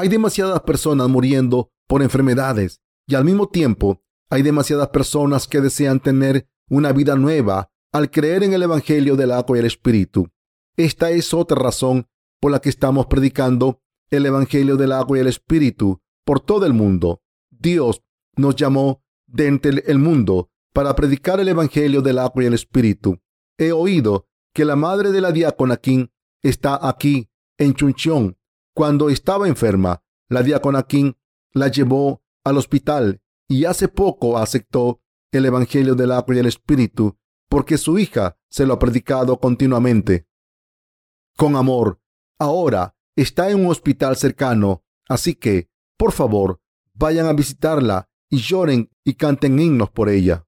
Hay 0.00 0.08
demasiadas 0.08 0.62
personas 0.62 1.10
muriendo 1.10 1.70
por 1.86 2.00
enfermedades 2.00 2.80
y 3.06 3.16
al 3.16 3.26
mismo 3.26 3.50
tiempo 3.50 4.02
hay 4.30 4.40
demasiadas 4.40 4.88
personas 4.88 5.46
que 5.46 5.60
desean 5.60 6.00
tener 6.00 6.48
una 6.70 6.92
vida 6.92 7.16
nueva 7.16 7.70
al 7.92 8.10
creer 8.10 8.42
en 8.42 8.54
el 8.54 8.62
Evangelio 8.62 9.14
del 9.14 9.30
agua 9.30 9.58
y 9.58 9.60
el 9.60 9.66
Espíritu. 9.66 10.30
Esta 10.74 11.10
es 11.10 11.34
otra 11.34 11.58
razón 11.58 12.06
por 12.40 12.50
la 12.50 12.60
que 12.60 12.70
estamos 12.70 13.08
predicando 13.08 13.82
el 14.08 14.24
Evangelio 14.24 14.78
del 14.78 14.92
agua 14.92 15.18
y 15.18 15.20
el 15.20 15.26
Espíritu 15.26 16.00
por 16.24 16.40
todo 16.40 16.64
el 16.64 16.72
mundo. 16.72 17.20
Dios 17.50 18.02
nos 18.36 18.56
llamó 18.56 19.04
de 19.26 19.48
el 19.86 19.98
mundo 19.98 20.50
para 20.72 20.96
predicar 20.96 21.40
el 21.40 21.48
Evangelio 21.48 22.00
del 22.00 22.20
agua 22.20 22.42
y 22.42 22.46
el 22.46 22.54
Espíritu. 22.54 23.18
He 23.58 23.72
oído 23.72 24.28
que 24.54 24.64
la 24.64 24.76
madre 24.76 25.12
de 25.12 25.20
la 25.20 25.30
diácona 25.30 25.76
King 25.76 26.06
está 26.42 26.88
aquí, 26.88 27.28
en 27.58 27.74
Chuncheon. 27.74 28.39
Cuando 28.80 29.10
estaba 29.10 29.46
enferma, 29.46 30.02
la 30.30 30.42
diácona 30.42 30.84
King 30.84 31.12
la 31.52 31.68
llevó 31.68 32.22
al 32.44 32.56
hospital 32.56 33.20
y 33.46 33.66
hace 33.66 33.88
poco 33.88 34.38
aceptó 34.38 35.02
el 35.32 35.44
Evangelio 35.44 35.94
del 35.94 36.12
agua 36.12 36.34
y 36.34 36.38
el 36.38 36.46
Espíritu 36.46 37.14
porque 37.50 37.76
su 37.76 37.98
hija 37.98 38.38
se 38.48 38.64
lo 38.64 38.72
ha 38.72 38.78
predicado 38.78 39.38
continuamente. 39.38 40.26
Con 41.36 41.56
amor, 41.56 42.00
ahora 42.38 42.96
está 43.16 43.50
en 43.50 43.60
un 43.60 43.70
hospital 43.70 44.16
cercano, 44.16 44.82
así 45.10 45.34
que, 45.34 45.68
por 45.98 46.12
favor, 46.12 46.62
vayan 46.94 47.26
a 47.26 47.34
visitarla 47.34 48.08
y 48.30 48.38
lloren 48.38 48.90
y 49.04 49.12
canten 49.12 49.60
himnos 49.60 49.90
por 49.90 50.08
ella. 50.08 50.46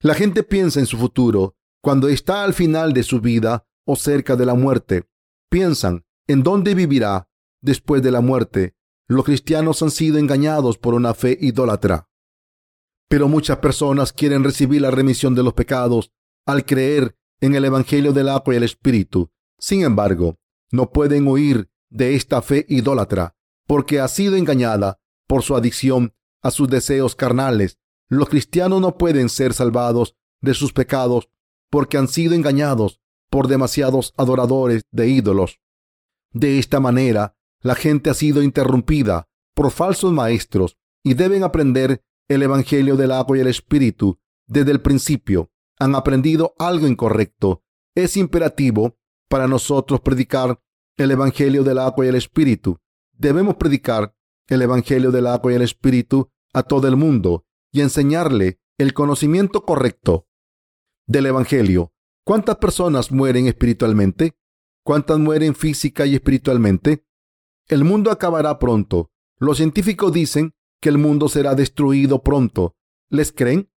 La 0.00 0.14
gente 0.14 0.44
piensa 0.44 0.80
en 0.80 0.86
su 0.86 0.96
futuro 0.96 1.58
cuando 1.82 2.08
está 2.08 2.42
al 2.42 2.54
final 2.54 2.94
de 2.94 3.02
su 3.02 3.20
vida 3.20 3.66
o 3.84 3.96
cerca 3.96 4.34
de 4.34 4.46
la 4.46 4.54
muerte. 4.54 5.06
Piensan 5.50 6.06
en 6.26 6.42
dónde 6.42 6.74
vivirá 6.74 7.28
después 7.64 8.02
de 8.02 8.12
la 8.12 8.20
muerte. 8.20 8.74
Los 9.08 9.24
cristianos 9.24 9.82
han 9.82 9.90
sido 9.90 10.18
engañados 10.18 10.78
por 10.78 10.94
una 10.94 11.14
fe 11.14 11.36
idólatra. 11.40 12.08
Pero 13.08 13.28
muchas 13.28 13.58
personas 13.58 14.12
quieren 14.12 14.44
recibir 14.44 14.82
la 14.82 14.90
remisión 14.90 15.34
de 15.34 15.42
los 15.42 15.54
pecados 15.54 16.12
al 16.46 16.64
creer 16.64 17.16
en 17.40 17.54
el 17.54 17.64
Evangelio 17.64 18.12
del 18.12 18.28
agua 18.28 18.54
y 18.54 18.58
el 18.58 18.62
Espíritu. 18.62 19.30
Sin 19.58 19.82
embargo, 19.82 20.38
no 20.70 20.90
pueden 20.90 21.26
huir 21.26 21.70
de 21.90 22.14
esta 22.14 22.42
fe 22.42 22.66
idólatra 22.68 23.34
porque 23.66 24.00
ha 24.00 24.08
sido 24.08 24.36
engañada 24.36 25.00
por 25.26 25.42
su 25.42 25.56
adicción 25.56 26.14
a 26.42 26.50
sus 26.50 26.68
deseos 26.68 27.14
carnales. 27.16 27.78
Los 28.08 28.28
cristianos 28.28 28.80
no 28.80 28.98
pueden 28.98 29.28
ser 29.28 29.54
salvados 29.54 30.16
de 30.42 30.52
sus 30.54 30.72
pecados 30.72 31.30
porque 31.70 31.96
han 31.96 32.08
sido 32.08 32.34
engañados 32.34 33.00
por 33.30 33.48
demasiados 33.48 34.12
adoradores 34.16 34.82
de 34.90 35.08
ídolos. 35.08 35.60
De 36.32 36.58
esta 36.58 36.80
manera, 36.80 37.36
la 37.64 37.74
gente 37.74 38.10
ha 38.10 38.14
sido 38.14 38.42
interrumpida 38.42 39.26
por 39.54 39.70
falsos 39.70 40.12
maestros 40.12 40.76
y 41.02 41.14
deben 41.14 41.42
aprender 41.42 42.04
el 42.28 42.42
Evangelio 42.42 42.96
del 42.96 43.10
agua 43.10 43.38
y 43.38 43.40
el 43.40 43.46
Espíritu 43.46 44.20
desde 44.46 44.70
el 44.70 44.82
principio. 44.82 45.50
Han 45.78 45.94
aprendido 45.94 46.54
algo 46.58 46.86
incorrecto. 46.86 47.64
Es 47.96 48.16
imperativo 48.16 48.98
para 49.28 49.48
nosotros 49.48 50.00
predicar 50.00 50.60
el 50.98 51.10
Evangelio 51.10 51.64
del 51.64 51.78
agua 51.78 52.04
y 52.04 52.08
el 52.08 52.16
Espíritu. 52.16 52.78
Debemos 53.12 53.56
predicar 53.56 54.14
el 54.48 54.60
Evangelio 54.60 55.10
del 55.10 55.26
agua 55.26 55.52
y 55.52 55.56
el 55.56 55.62
Espíritu 55.62 56.30
a 56.52 56.62
todo 56.62 56.86
el 56.86 56.96
mundo 56.96 57.46
y 57.72 57.80
enseñarle 57.80 58.60
el 58.78 58.92
conocimiento 58.92 59.64
correcto 59.64 60.28
del 61.06 61.26
Evangelio. 61.26 61.94
¿Cuántas 62.24 62.56
personas 62.56 63.10
mueren 63.10 63.46
espiritualmente? 63.46 64.36
¿Cuántas 64.84 65.18
mueren 65.18 65.54
física 65.54 66.04
y 66.04 66.14
espiritualmente? 66.14 67.03
El 67.68 67.84
mundo 67.84 68.10
acabará 68.10 68.58
pronto. 68.58 69.10
Los 69.38 69.56
científicos 69.56 70.12
dicen 70.12 70.54
que 70.80 70.90
el 70.90 70.98
mundo 70.98 71.28
será 71.28 71.54
destruido 71.54 72.22
pronto. 72.22 72.76
¿Les 73.08 73.32
creen? 73.32 73.70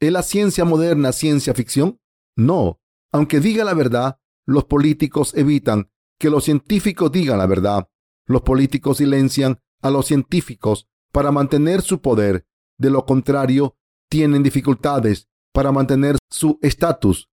¿Es 0.00 0.12
la 0.12 0.22
ciencia 0.22 0.64
moderna 0.64 1.12
ciencia 1.12 1.54
ficción? 1.54 2.00
No. 2.36 2.80
Aunque 3.10 3.40
diga 3.40 3.64
la 3.64 3.74
verdad, 3.74 4.18
los 4.46 4.64
políticos 4.64 5.34
evitan 5.34 5.90
que 6.18 6.30
los 6.30 6.44
científicos 6.44 7.10
digan 7.10 7.38
la 7.38 7.46
verdad. 7.46 7.88
Los 8.26 8.42
políticos 8.42 8.98
silencian 8.98 9.60
a 9.80 9.90
los 9.90 10.06
científicos 10.06 10.88
para 11.10 11.32
mantener 11.32 11.82
su 11.82 12.00
poder. 12.00 12.46
De 12.78 12.90
lo 12.90 13.04
contrario, 13.04 13.76
tienen 14.08 14.42
dificultades 14.42 15.28
para 15.52 15.72
mantener 15.72 16.16
su 16.30 16.58
estatus. 16.62 17.28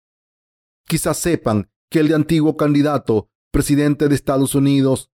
Quizás 0.86 1.18
sepan 1.18 1.70
que 1.90 2.00
el 2.00 2.14
antiguo 2.14 2.56
candidato 2.56 3.28
presidente 3.50 4.08
de 4.08 4.14
Estados 4.14 4.54
Unidos, 4.54 5.10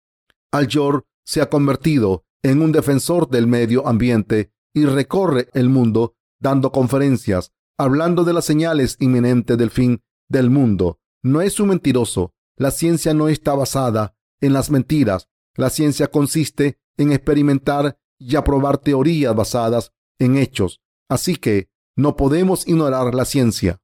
Al 0.57 0.69
Gore, 0.69 1.03
se 1.23 1.43
ha 1.43 1.51
convertido 1.51 2.25
en 2.43 2.63
un 2.63 2.73
defensor 2.73 3.29
del 3.29 3.47
medio 3.47 3.87
ambiente 3.87 4.55
y 4.73 4.87
recorre 4.87 5.51
el 5.53 5.69
mundo 5.69 6.17
dando 6.41 6.73
conferencias, 6.73 7.53
hablando 7.77 8.25
de 8.25 8.33
las 8.33 8.47
señales 8.47 8.97
inminentes 8.99 9.59
del 9.59 9.69
fin 9.69 10.03
del 10.31 10.49
mundo. 10.49 10.99
No 11.23 11.43
es 11.43 11.61
un 11.61 11.69
mentiroso. 11.69 12.33
La 12.57 12.71
ciencia 12.71 13.13
no 13.13 13.29
está 13.29 13.55
basada 13.55 14.17
en 14.41 14.55
las 14.55 14.71
mentiras. 14.71 15.29
La 15.57 15.69
ciencia 15.69 16.07
consiste 16.07 16.79
en 16.97 17.13
experimentar 17.13 17.99
y 18.19 18.37
aprobar 18.37 18.79
teorías 18.79 19.37
basadas 19.37 19.93
en 20.19 20.39
hechos. 20.39 20.81
Así 21.07 21.37
que 21.37 21.69
no 21.97 22.17
podemos 22.17 22.67
ignorar 22.67 23.15
la 23.15 23.27
ciencia. 23.27 23.83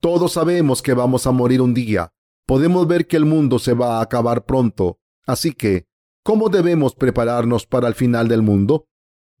Todos 0.00 0.34
sabemos 0.34 0.80
que 0.80 0.94
vamos 0.94 1.26
a 1.26 1.32
morir 1.32 1.60
un 1.60 1.74
día. 1.74 2.12
Podemos 2.46 2.86
ver 2.86 3.08
que 3.08 3.16
el 3.16 3.24
mundo 3.24 3.58
se 3.58 3.74
va 3.74 3.98
a 3.98 4.02
acabar 4.02 4.44
pronto. 4.44 5.00
Así 5.26 5.52
que, 5.52 5.87
¿cómo 6.28 6.50
debemos 6.50 6.94
prepararnos 6.94 7.64
para 7.64 7.88
el 7.88 7.94
final 7.94 8.28
del 8.28 8.42
mundo? 8.42 8.86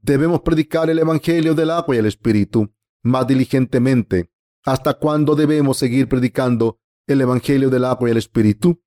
Debemos 0.00 0.40
predicar 0.40 0.88
el 0.88 0.98
Evangelio 0.98 1.54
del 1.54 1.68
agua 1.68 1.94
y 1.94 1.98
el 1.98 2.06
Espíritu 2.06 2.72
más 3.02 3.26
diligentemente. 3.26 4.30
¿Hasta 4.64 4.94
cuándo 4.94 5.34
debemos 5.34 5.76
seguir 5.76 6.08
predicando 6.08 6.80
el 7.06 7.20
Evangelio 7.20 7.68
del 7.68 7.84
agua 7.84 8.08
y 8.08 8.12
el 8.12 8.16
Espíritu? 8.16 8.82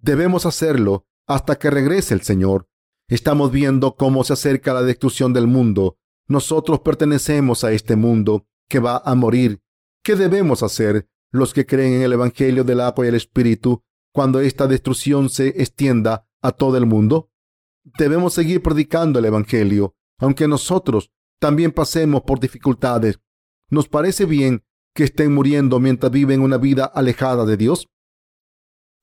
Debemos 0.00 0.46
hacerlo 0.46 1.06
hasta 1.28 1.60
que 1.60 1.70
regrese 1.70 2.12
el 2.12 2.22
Señor. 2.22 2.68
Estamos 3.06 3.52
viendo 3.52 3.94
cómo 3.94 4.24
se 4.24 4.32
acerca 4.32 4.74
la 4.74 4.82
destrucción 4.82 5.32
del 5.32 5.46
mundo. 5.46 5.96
Nosotros 6.26 6.80
pertenecemos 6.80 7.62
a 7.62 7.70
este 7.70 7.94
mundo 7.94 8.48
que 8.68 8.80
va 8.80 9.00
a 9.04 9.14
morir. 9.14 9.62
¿Qué 10.02 10.16
debemos 10.16 10.64
hacer 10.64 11.08
los 11.30 11.54
que 11.54 11.66
creen 11.66 11.92
en 11.92 12.02
el 12.02 12.14
Evangelio 12.14 12.64
del 12.64 12.80
agua 12.80 13.06
y 13.06 13.10
el 13.10 13.14
Espíritu 13.14 13.84
cuando 14.12 14.40
esta 14.40 14.66
destrucción 14.66 15.30
se 15.30 15.50
extienda 15.62 16.27
a 16.42 16.52
todo 16.52 16.76
el 16.76 16.86
mundo? 16.86 17.30
Debemos 17.84 18.34
seguir 18.34 18.62
predicando 18.62 19.18
el 19.18 19.24
Evangelio, 19.24 19.94
aunque 20.18 20.48
nosotros 20.48 21.10
también 21.38 21.72
pasemos 21.72 22.22
por 22.22 22.40
dificultades. 22.40 23.20
¿Nos 23.70 23.88
parece 23.88 24.24
bien 24.24 24.64
que 24.94 25.04
estén 25.04 25.32
muriendo 25.32 25.78
mientras 25.80 26.10
viven 26.10 26.40
una 26.40 26.58
vida 26.58 26.84
alejada 26.84 27.44
de 27.44 27.56
Dios? 27.56 27.88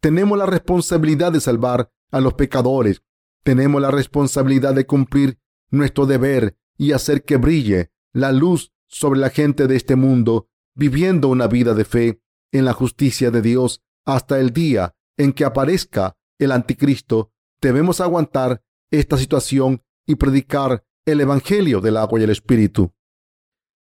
Tenemos 0.01 0.37
la 0.37 0.45
responsabilidad 0.45 1.31
de 1.31 1.39
salvar 1.39 1.91
a 2.11 2.19
los 2.19 2.33
pecadores. 2.33 3.01
Tenemos 3.43 3.81
la 3.81 3.91
responsabilidad 3.91 4.73
de 4.75 4.85
cumplir 4.85 5.39
nuestro 5.69 6.05
deber 6.05 6.57
y 6.77 6.91
hacer 6.91 7.23
que 7.23 7.37
brille 7.37 7.91
la 8.11 8.31
luz 8.31 8.71
sobre 8.87 9.19
la 9.19 9.29
gente 9.29 9.67
de 9.67 9.75
este 9.75 9.95
mundo, 9.95 10.47
viviendo 10.73 11.27
una 11.27 11.47
vida 11.47 11.73
de 11.73 11.85
fe 11.85 12.21
en 12.51 12.65
la 12.65 12.73
justicia 12.73 13.31
de 13.31 13.41
Dios 13.41 13.81
hasta 14.05 14.39
el 14.39 14.51
día 14.51 14.95
en 15.17 15.33
que 15.33 15.45
aparezca 15.45 16.17
el 16.39 16.51
anticristo. 16.51 17.31
Debemos 17.61 18.01
aguantar 18.01 18.63
esta 18.91 19.17
situación 19.17 19.81
y 20.05 20.15
predicar 20.15 20.85
el 21.05 21.21
Evangelio 21.21 21.81
del 21.81 21.97
agua 21.97 22.19
y 22.19 22.23
el 22.23 22.29
Espíritu. 22.29 22.93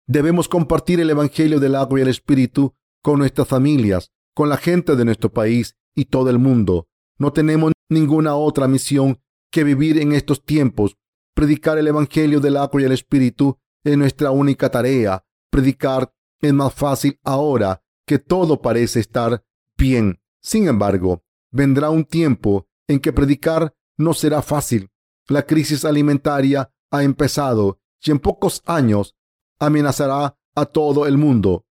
Debemos 0.08 0.50
compartir 0.50 1.00
el 1.00 1.10
Evangelio 1.10 1.60
del 1.60 1.76
agua 1.76 2.00
y 2.00 2.02
el 2.02 2.10
Espíritu 2.10 2.76
con 3.02 3.20
nuestras 3.20 3.48
familias, 3.48 4.12
con 4.34 4.50
la 4.50 4.58
gente 4.58 4.96
de 4.96 5.06
nuestro 5.06 5.32
país 5.32 5.78
y 5.96 6.06
todo 6.06 6.30
el 6.30 6.40
mundo. 6.40 6.88
No 7.18 7.32
tenemos 7.32 7.72
ninguna 7.90 8.36
otra 8.36 8.68
misión 8.68 9.20
que 9.52 9.64
vivir 9.64 10.00
en 10.00 10.14
estos 10.14 10.44
tiempos. 10.44 10.98
Predicar 11.36 11.78
el 11.78 11.88
Evangelio 11.88 12.40
del 12.40 12.58
agua 12.58 12.82
y 12.82 12.86
el 12.86 12.92
Espíritu 12.92 13.58
es 13.84 13.98
nuestra 13.98 14.32
única 14.32 14.70
tarea. 14.70 15.24
Predicar 15.50 16.14
es 16.42 16.54
más 16.54 16.74
fácil 16.74 17.20
ahora 17.24 17.84
que 18.06 18.20
todo 18.20 18.62
parece 18.62 19.00
estar 19.00 19.46
bien. 19.78 20.20
Sin 20.42 20.68
embargo, 20.68 21.23
vendrá 21.54 21.90
un 21.90 22.04
tiempo 22.04 22.68
en 22.88 23.00
que 23.00 23.14
predicar 23.14 23.74
no 23.98 24.14
será 24.14 24.42
fácil. 24.42 24.90
La 25.28 25.46
crisis 25.46 25.86
alimentaria 25.86 26.74
ha 26.92 27.04
empezado 27.04 27.80
y 28.04 28.12
en 28.12 28.20
pocos 28.20 28.62
años 28.66 29.16
amenazará 29.60 30.38
a 30.56 30.66
todo 30.66 31.08
el 31.08 31.18
mundo. 31.18 31.66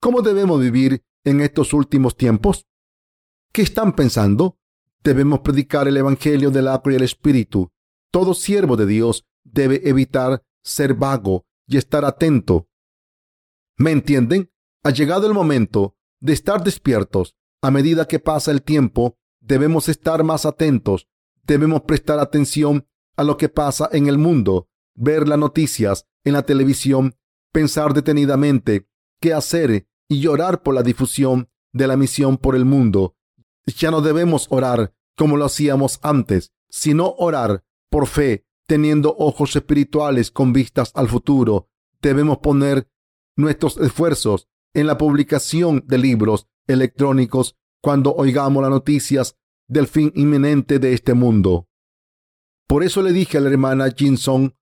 ¿Cómo 0.00 0.20
debemos 0.20 0.60
vivir 0.60 1.02
en 1.24 1.40
estos 1.40 1.72
últimos 1.72 2.16
tiempos? 2.16 2.66
¿Qué 3.52 3.62
están 3.62 3.94
pensando? 3.94 4.58
Debemos 5.02 5.40
predicar 5.40 5.88
el 5.88 5.96
Evangelio 5.96 6.50
del 6.50 6.68
agua 6.68 6.92
y 6.92 6.96
el 6.96 7.02
Espíritu. 7.02 7.70
Todo 8.10 8.34
siervo 8.34 8.76
de 8.76 8.86
Dios 8.86 9.24
debe 9.44 9.88
evitar 9.88 10.42
ser 10.62 10.94
vago 10.94 11.46
y 11.66 11.76
estar 11.76 12.04
atento. 12.04 12.68
¿Me 13.76 13.92
entienden? 13.92 14.50
Ha 14.82 14.90
llegado 14.90 15.26
el 15.26 15.34
momento 15.34 15.96
de 16.20 16.32
estar 16.32 16.62
despiertos. 16.62 17.36
A 17.62 17.70
medida 17.70 18.08
que 18.08 18.18
pasa 18.18 18.50
el 18.50 18.62
tiempo, 18.62 19.18
debemos 19.40 19.88
estar 19.88 20.24
más 20.24 20.46
atentos. 20.46 21.08
Debemos 21.42 21.82
prestar 21.82 22.18
atención 22.18 22.86
a 23.16 23.24
lo 23.24 23.36
que 23.36 23.48
pasa 23.48 23.88
en 23.92 24.06
el 24.06 24.18
mundo, 24.18 24.68
ver 24.94 25.28
las 25.28 25.38
noticias 25.38 26.06
en 26.24 26.34
la 26.34 26.42
televisión 26.42 27.14
pensar 27.52 27.94
detenidamente 27.94 28.88
qué 29.20 29.32
hacer 29.34 29.86
y 30.08 30.20
llorar 30.20 30.62
por 30.62 30.74
la 30.74 30.82
difusión 30.82 31.48
de 31.72 31.86
la 31.86 31.96
misión 31.96 32.36
por 32.36 32.56
el 32.56 32.64
mundo. 32.64 33.16
Ya 33.66 33.90
no 33.90 34.00
debemos 34.00 34.46
orar 34.50 34.94
como 35.16 35.36
lo 35.36 35.44
hacíamos 35.44 35.98
antes, 36.02 36.52
sino 36.68 37.14
orar 37.18 37.64
por 37.90 38.06
fe, 38.06 38.46
teniendo 38.66 39.14
ojos 39.18 39.54
espirituales 39.56 40.30
con 40.30 40.52
vistas 40.52 40.92
al 40.94 41.08
futuro. 41.08 41.68
Debemos 42.00 42.38
poner 42.38 42.88
nuestros 43.36 43.76
esfuerzos 43.78 44.48
en 44.74 44.86
la 44.86 44.96
publicación 44.96 45.84
de 45.86 45.98
libros 45.98 46.48
electrónicos 46.66 47.56
cuando 47.80 48.14
oigamos 48.14 48.62
las 48.62 48.70
noticias 48.70 49.36
del 49.68 49.86
fin 49.86 50.12
inminente 50.14 50.78
de 50.78 50.92
este 50.92 51.14
mundo. 51.14 51.68
Por 52.66 52.84
eso 52.84 53.02
le 53.02 53.12
dije 53.12 53.38
a 53.38 53.40
la 53.40 53.50
hermana 53.50 53.90
Jinson 53.90 54.54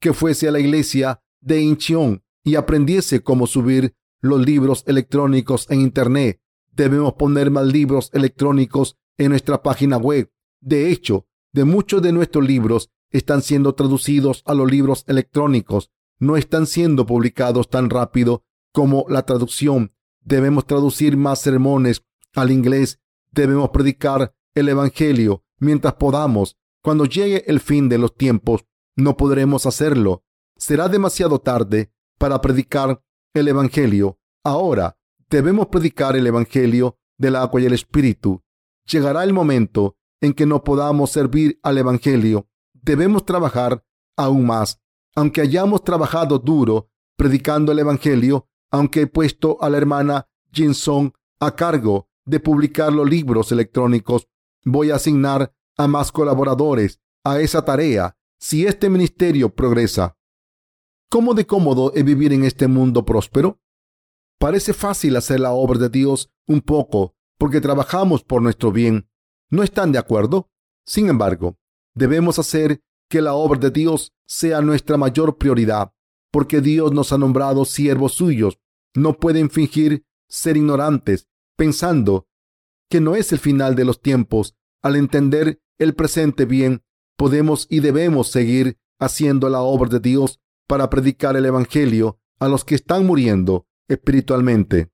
que 0.00 0.12
fuese 0.12 0.48
a 0.48 0.50
la 0.50 0.60
iglesia 0.60 1.22
de 1.40 1.60
Incheon 1.62 2.22
y 2.44 2.56
aprendiese 2.56 3.22
cómo 3.22 3.46
subir 3.46 3.94
los 4.20 4.44
libros 4.44 4.84
electrónicos 4.86 5.70
en 5.70 5.80
Internet. 5.80 6.40
Debemos 6.72 7.14
poner 7.14 7.50
más 7.50 7.66
libros 7.66 8.10
electrónicos 8.12 8.96
en 9.18 9.30
nuestra 9.30 9.62
página 9.62 9.96
web. 9.96 10.30
De 10.60 10.90
hecho, 10.90 11.26
de 11.52 11.64
muchos 11.64 12.02
de 12.02 12.12
nuestros 12.12 12.46
libros 12.46 12.90
están 13.10 13.42
siendo 13.42 13.74
traducidos 13.74 14.42
a 14.44 14.54
los 14.54 14.70
libros 14.70 15.04
electrónicos. 15.06 15.90
No 16.18 16.36
están 16.36 16.66
siendo 16.66 17.06
publicados 17.06 17.70
tan 17.70 17.88
rápido 17.88 18.44
como 18.72 19.06
la 19.08 19.24
traducción. 19.24 19.92
Debemos 20.26 20.66
traducir 20.66 21.16
más 21.16 21.40
sermones 21.40 22.04
al 22.34 22.50
inglés. 22.50 23.00
Debemos 23.30 23.70
predicar 23.70 24.34
el 24.54 24.68
Evangelio 24.68 25.44
mientras 25.60 25.94
podamos. 25.94 26.58
Cuando 26.82 27.04
llegue 27.04 27.44
el 27.46 27.60
fin 27.60 27.88
de 27.88 27.98
los 27.98 28.16
tiempos, 28.16 28.66
no 28.96 29.16
podremos 29.16 29.66
hacerlo. 29.66 30.24
Será 30.56 30.88
demasiado 30.88 31.38
tarde 31.38 31.92
para 32.18 32.40
predicar 32.40 33.00
el 33.34 33.46
Evangelio. 33.46 34.18
Ahora 34.42 34.98
debemos 35.30 35.68
predicar 35.68 36.16
el 36.16 36.26
Evangelio 36.26 36.98
del 37.16 37.36
agua 37.36 37.60
y 37.60 37.66
el 37.66 37.74
Espíritu. 37.74 38.42
Llegará 38.84 39.22
el 39.22 39.32
momento 39.32 39.96
en 40.20 40.32
que 40.32 40.44
no 40.44 40.64
podamos 40.64 41.10
servir 41.10 41.60
al 41.62 41.78
Evangelio. 41.78 42.48
Debemos 42.72 43.24
trabajar 43.24 43.84
aún 44.16 44.44
más. 44.44 44.80
Aunque 45.14 45.40
hayamos 45.40 45.84
trabajado 45.84 46.40
duro 46.40 46.90
predicando 47.16 47.70
el 47.70 47.78
Evangelio, 47.78 48.48
aunque 48.70 49.02
he 49.02 49.06
puesto 49.06 49.62
a 49.62 49.70
la 49.70 49.78
hermana 49.78 50.28
Jinson 50.52 51.12
a 51.40 51.54
cargo 51.54 52.08
de 52.24 52.40
publicar 52.40 52.92
los 52.92 53.08
libros 53.08 53.52
electrónicos, 53.52 54.28
voy 54.64 54.90
a 54.90 54.96
asignar 54.96 55.54
a 55.76 55.86
más 55.86 56.12
colaboradores 56.12 57.00
a 57.24 57.40
esa 57.40 57.64
tarea 57.64 58.16
si 58.38 58.66
este 58.66 58.88
ministerio 58.88 59.54
progresa. 59.54 60.16
¿Cómo 61.08 61.34
de 61.34 61.46
cómodo 61.46 61.92
es 61.94 62.04
vivir 62.04 62.32
en 62.32 62.44
este 62.44 62.66
mundo 62.66 63.04
próspero? 63.04 63.60
Parece 64.38 64.74
fácil 64.74 65.16
hacer 65.16 65.40
la 65.40 65.52
obra 65.52 65.78
de 65.78 65.88
Dios 65.88 66.30
un 66.46 66.60
poco 66.60 67.14
porque 67.38 67.60
trabajamos 67.60 68.24
por 68.24 68.42
nuestro 68.42 68.72
bien. 68.72 69.08
¿No 69.50 69.62
están 69.62 69.92
de 69.92 69.98
acuerdo? 69.98 70.50
Sin 70.84 71.08
embargo, 71.08 71.58
debemos 71.94 72.38
hacer 72.38 72.82
que 73.08 73.22
la 73.22 73.34
obra 73.34 73.58
de 73.58 73.70
Dios 73.70 74.12
sea 74.26 74.60
nuestra 74.60 74.96
mayor 74.96 75.36
prioridad, 75.36 75.92
porque 76.32 76.60
Dios 76.60 76.92
nos 76.92 77.12
ha 77.12 77.18
nombrado 77.18 77.64
siervos 77.64 78.12
suyos. 78.14 78.58
No 78.96 79.18
pueden 79.18 79.50
fingir 79.50 80.04
ser 80.28 80.56
ignorantes, 80.56 81.28
pensando 81.56 82.28
que 82.88 83.00
no 83.00 83.14
es 83.14 83.32
el 83.32 83.38
final 83.38 83.74
de 83.74 83.84
los 83.84 84.00
tiempos. 84.00 84.56
Al 84.82 84.96
entender 84.96 85.60
el 85.78 85.94
presente 85.94 86.46
bien, 86.46 86.82
podemos 87.16 87.66
y 87.68 87.80
debemos 87.80 88.28
seguir 88.28 88.78
haciendo 88.98 89.48
la 89.48 89.60
obra 89.60 89.90
de 89.90 90.00
Dios 90.00 90.40
para 90.66 90.88
predicar 90.90 91.36
el 91.36 91.44
Evangelio 91.44 92.18
a 92.38 92.48
los 92.48 92.64
que 92.64 92.74
están 92.74 93.06
muriendo 93.06 93.66
espiritualmente. 93.88 94.90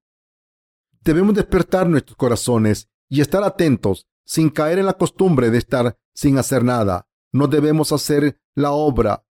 Debemos 1.03 1.34
despertar 1.34 1.88
nuestros 1.88 2.16
corazones 2.16 2.88
y 3.09 3.20
estar 3.20 3.42
atentos 3.44 4.09
sin 4.24 4.50
caer 4.50 4.78
en 4.78 4.86
la 4.86 4.94
costumbre 4.94 5.50
de 5.50 5.59
estar 5.59 5.98
sin 6.14 6.38
hacer 6.38 6.64
nada. 6.64 7.09
No 7.32 7.48
debemos 7.48 7.92
hacer 7.92 8.40
la 8.55 8.72
obra 8.72 9.24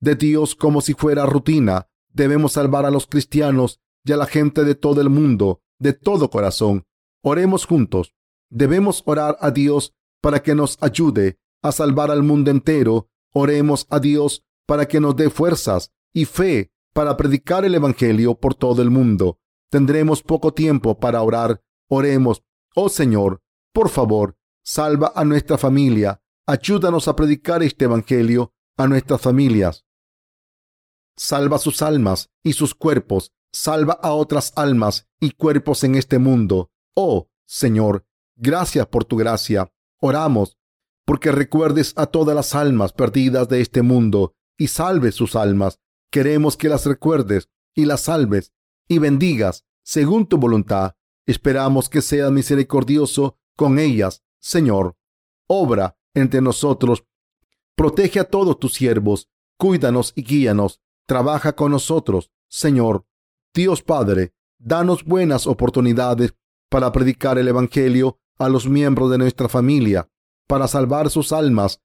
de 0.00 0.16
Dios 0.16 0.54
como 0.54 0.80
si 0.80 0.94
fuera 0.94 1.26
rutina. 1.26 1.88
Debemos 2.08 2.52
salvar 2.52 2.86
a 2.86 2.90
los 2.90 3.06
cristianos 3.06 3.80
y 4.04 4.12
a 4.12 4.16
la 4.16 4.26
gente 4.26 4.64
de 4.64 4.74
todo 4.74 5.00
el 5.00 5.10
mundo, 5.10 5.62
de 5.78 5.92
todo 5.92 6.30
corazón. 6.30 6.84
Oremos 7.22 7.66
juntos. 7.66 8.14
Debemos 8.50 9.02
orar 9.06 9.36
a 9.40 9.50
Dios 9.50 9.94
para 10.20 10.42
que 10.42 10.54
nos 10.54 10.76
ayude 10.80 11.38
a 11.62 11.72
salvar 11.72 12.10
al 12.10 12.22
mundo 12.22 12.50
entero. 12.50 13.08
Oremos 13.32 13.86
a 13.90 13.98
Dios 13.98 14.44
para 14.66 14.86
que 14.86 15.00
nos 15.00 15.16
dé 15.16 15.30
fuerzas 15.30 15.92
y 16.12 16.24
fe 16.24 16.72
para 16.92 17.16
predicar 17.16 17.64
el 17.64 17.74
Evangelio 17.74 18.34
por 18.34 18.54
todo 18.54 18.82
el 18.82 18.90
mundo. 18.90 19.38
Tendremos 19.70 20.22
poco 20.22 20.52
tiempo 20.52 20.98
para 20.98 21.22
orar 21.22 21.62
Oremos, 21.94 22.42
oh 22.74 22.88
Señor, 22.88 23.42
por 23.74 23.90
favor, 23.90 24.38
salva 24.64 25.12
a 25.14 25.26
nuestra 25.26 25.58
familia. 25.58 26.22
Ayúdanos 26.46 27.06
a 27.06 27.14
predicar 27.14 27.62
este 27.62 27.84
Evangelio 27.84 28.54
a 28.78 28.86
nuestras 28.86 29.20
familias. 29.20 29.84
Salva 31.14 31.58
sus 31.58 31.82
almas 31.82 32.30
y 32.42 32.54
sus 32.54 32.74
cuerpos. 32.74 33.34
Salva 33.52 33.94
a 34.02 34.12
otras 34.12 34.52
almas 34.56 35.08
y 35.20 35.32
cuerpos 35.32 35.84
en 35.84 35.94
este 35.94 36.18
mundo. 36.18 36.70
Oh 36.94 37.28
Señor, 37.46 38.06
gracias 38.34 38.86
por 38.86 39.04
tu 39.04 39.16
gracia. 39.16 39.70
Oramos 40.00 40.58
porque 41.04 41.32
recuerdes 41.32 41.92
a 41.96 42.06
todas 42.06 42.34
las 42.34 42.54
almas 42.54 42.92
perdidas 42.92 43.48
de 43.48 43.60
este 43.60 43.82
mundo 43.82 44.34
y 44.56 44.68
salves 44.68 45.14
sus 45.14 45.36
almas. 45.36 45.78
Queremos 46.10 46.56
que 46.56 46.68
las 46.68 46.86
recuerdes 46.86 47.50
y 47.74 47.84
las 47.84 48.02
salves 48.02 48.52
y 48.88 48.98
bendigas 48.98 49.64
según 49.82 50.26
tu 50.26 50.38
voluntad. 50.38 50.94
Esperamos 51.26 51.88
que 51.88 52.02
seas 52.02 52.30
misericordioso 52.30 53.38
con 53.56 53.78
ellas, 53.78 54.22
Señor. 54.40 54.96
Obra 55.46 55.98
entre 56.14 56.40
nosotros. 56.40 57.04
Protege 57.74 58.20
a 58.20 58.24
todos 58.24 58.58
tus 58.58 58.74
siervos. 58.74 59.28
Cuídanos 59.58 60.12
y 60.16 60.22
guíanos. 60.22 60.80
Trabaja 61.06 61.54
con 61.54 61.72
nosotros, 61.72 62.30
Señor. 62.48 63.06
Dios 63.54 63.82
Padre, 63.82 64.32
danos 64.58 65.04
buenas 65.04 65.46
oportunidades 65.46 66.34
para 66.70 66.90
predicar 66.90 67.36
el 67.36 67.48
Evangelio 67.48 68.18
a 68.38 68.48
los 68.48 68.66
miembros 68.66 69.10
de 69.10 69.18
nuestra 69.18 69.46
familia, 69.46 70.08
para 70.48 70.66
salvar 70.68 71.10
sus 71.10 71.32
almas. 71.32 71.82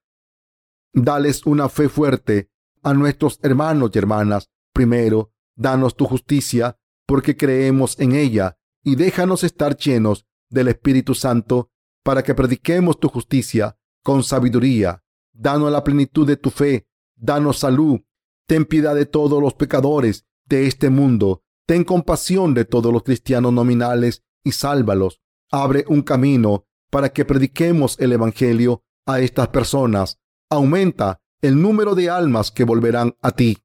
Dales 0.94 1.44
una 1.44 1.68
fe 1.68 1.90
fuerte 1.90 2.50
a 2.82 2.94
nuestros 2.94 3.38
hermanos 3.42 3.90
y 3.92 3.98
hermanas. 3.98 4.48
Primero, 4.72 5.30
danos 5.56 5.94
tu 5.94 6.06
justicia, 6.06 6.78
porque 7.06 7.36
creemos 7.36 8.00
en 8.00 8.12
ella, 8.12 8.56
y 8.82 8.96
déjanos 8.96 9.44
estar 9.44 9.76
llenos 9.76 10.24
del 10.48 10.68
Espíritu 10.68 11.14
Santo, 11.14 11.70
para 12.02 12.22
que 12.22 12.34
prediquemos 12.34 12.98
tu 12.98 13.10
justicia 13.10 13.78
con 14.02 14.22
sabiduría. 14.22 15.04
Danos 15.34 15.70
la 15.70 15.84
plenitud 15.84 16.26
de 16.26 16.38
tu 16.38 16.48
fe, 16.48 16.88
danos 17.14 17.58
salud, 17.58 18.00
ten 18.46 18.64
piedad 18.64 18.94
de 18.94 19.04
todos 19.04 19.42
los 19.42 19.52
pecadores 19.52 20.24
de 20.46 20.66
este 20.66 20.88
mundo, 20.88 21.42
ten 21.68 21.84
compasión 21.84 22.54
de 22.54 22.64
todos 22.64 22.90
los 22.90 23.02
cristianos 23.02 23.52
nominales 23.52 24.24
y 24.42 24.52
sálvalos. 24.52 25.20
Abre 25.50 25.84
un 25.88 26.00
camino 26.00 26.64
para 26.90 27.10
que 27.10 27.26
prediquemos 27.26 28.00
el 28.00 28.12
Evangelio 28.14 28.84
a 29.04 29.20
estas 29.20 29.48
personas. 29.48 30.18
Aumenta 30.48 31.20
el 31.42 31.60
número 31.60 31.94
de 31.94 32.08
almas 32.08 32.50
que 32.50 32.64
volverán 32.64 33.16
a 33.20 33.32
ti. 33.32 33.58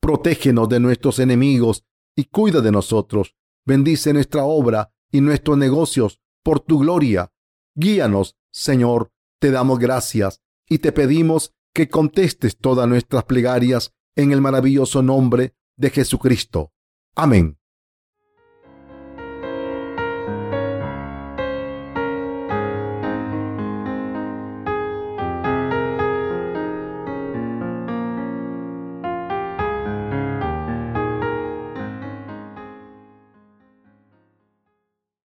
Protégenos 0.00 0.68
de 0.68 0.80
nuestros 0.80 1.20
enemigos 1.20 1.84
y 2.16 2.24
cuida 2.24 2.60
de 2.60 2.72
nosotros. 2.72 3.36
Bendice 3.64 4.12
nuestra 4.12 4.42
obra 4.42 4.92
y 5.12 5.20
nuestros 5.20 5.56
negocios 5.56 6.20
por 6.42 6.58
tu 6.58 6.80
gloria. 6.80 7.32
Guíanos, 7.76 8.36
Señor, 8.50 9.12
te 9.38 9.52
damos 9.52 9.78
gracias 9.78 10.42
y 10.68 10.78
te 10.78 10.90
pedimos 10.90 11.54
que 11.72 11.88
contestes 11.88 12.58
todas 12.58 12.88
nuestras 12.88 13.22
plegarias 13.24 13.94
en 14.16 14.32
el 14.32 14.40
maravilloso 14.40 15.02
nombre 15.02 15.54
de 15.76 15.90
Jesucristo. 15.90 16.72
Amén. 17.16 17.56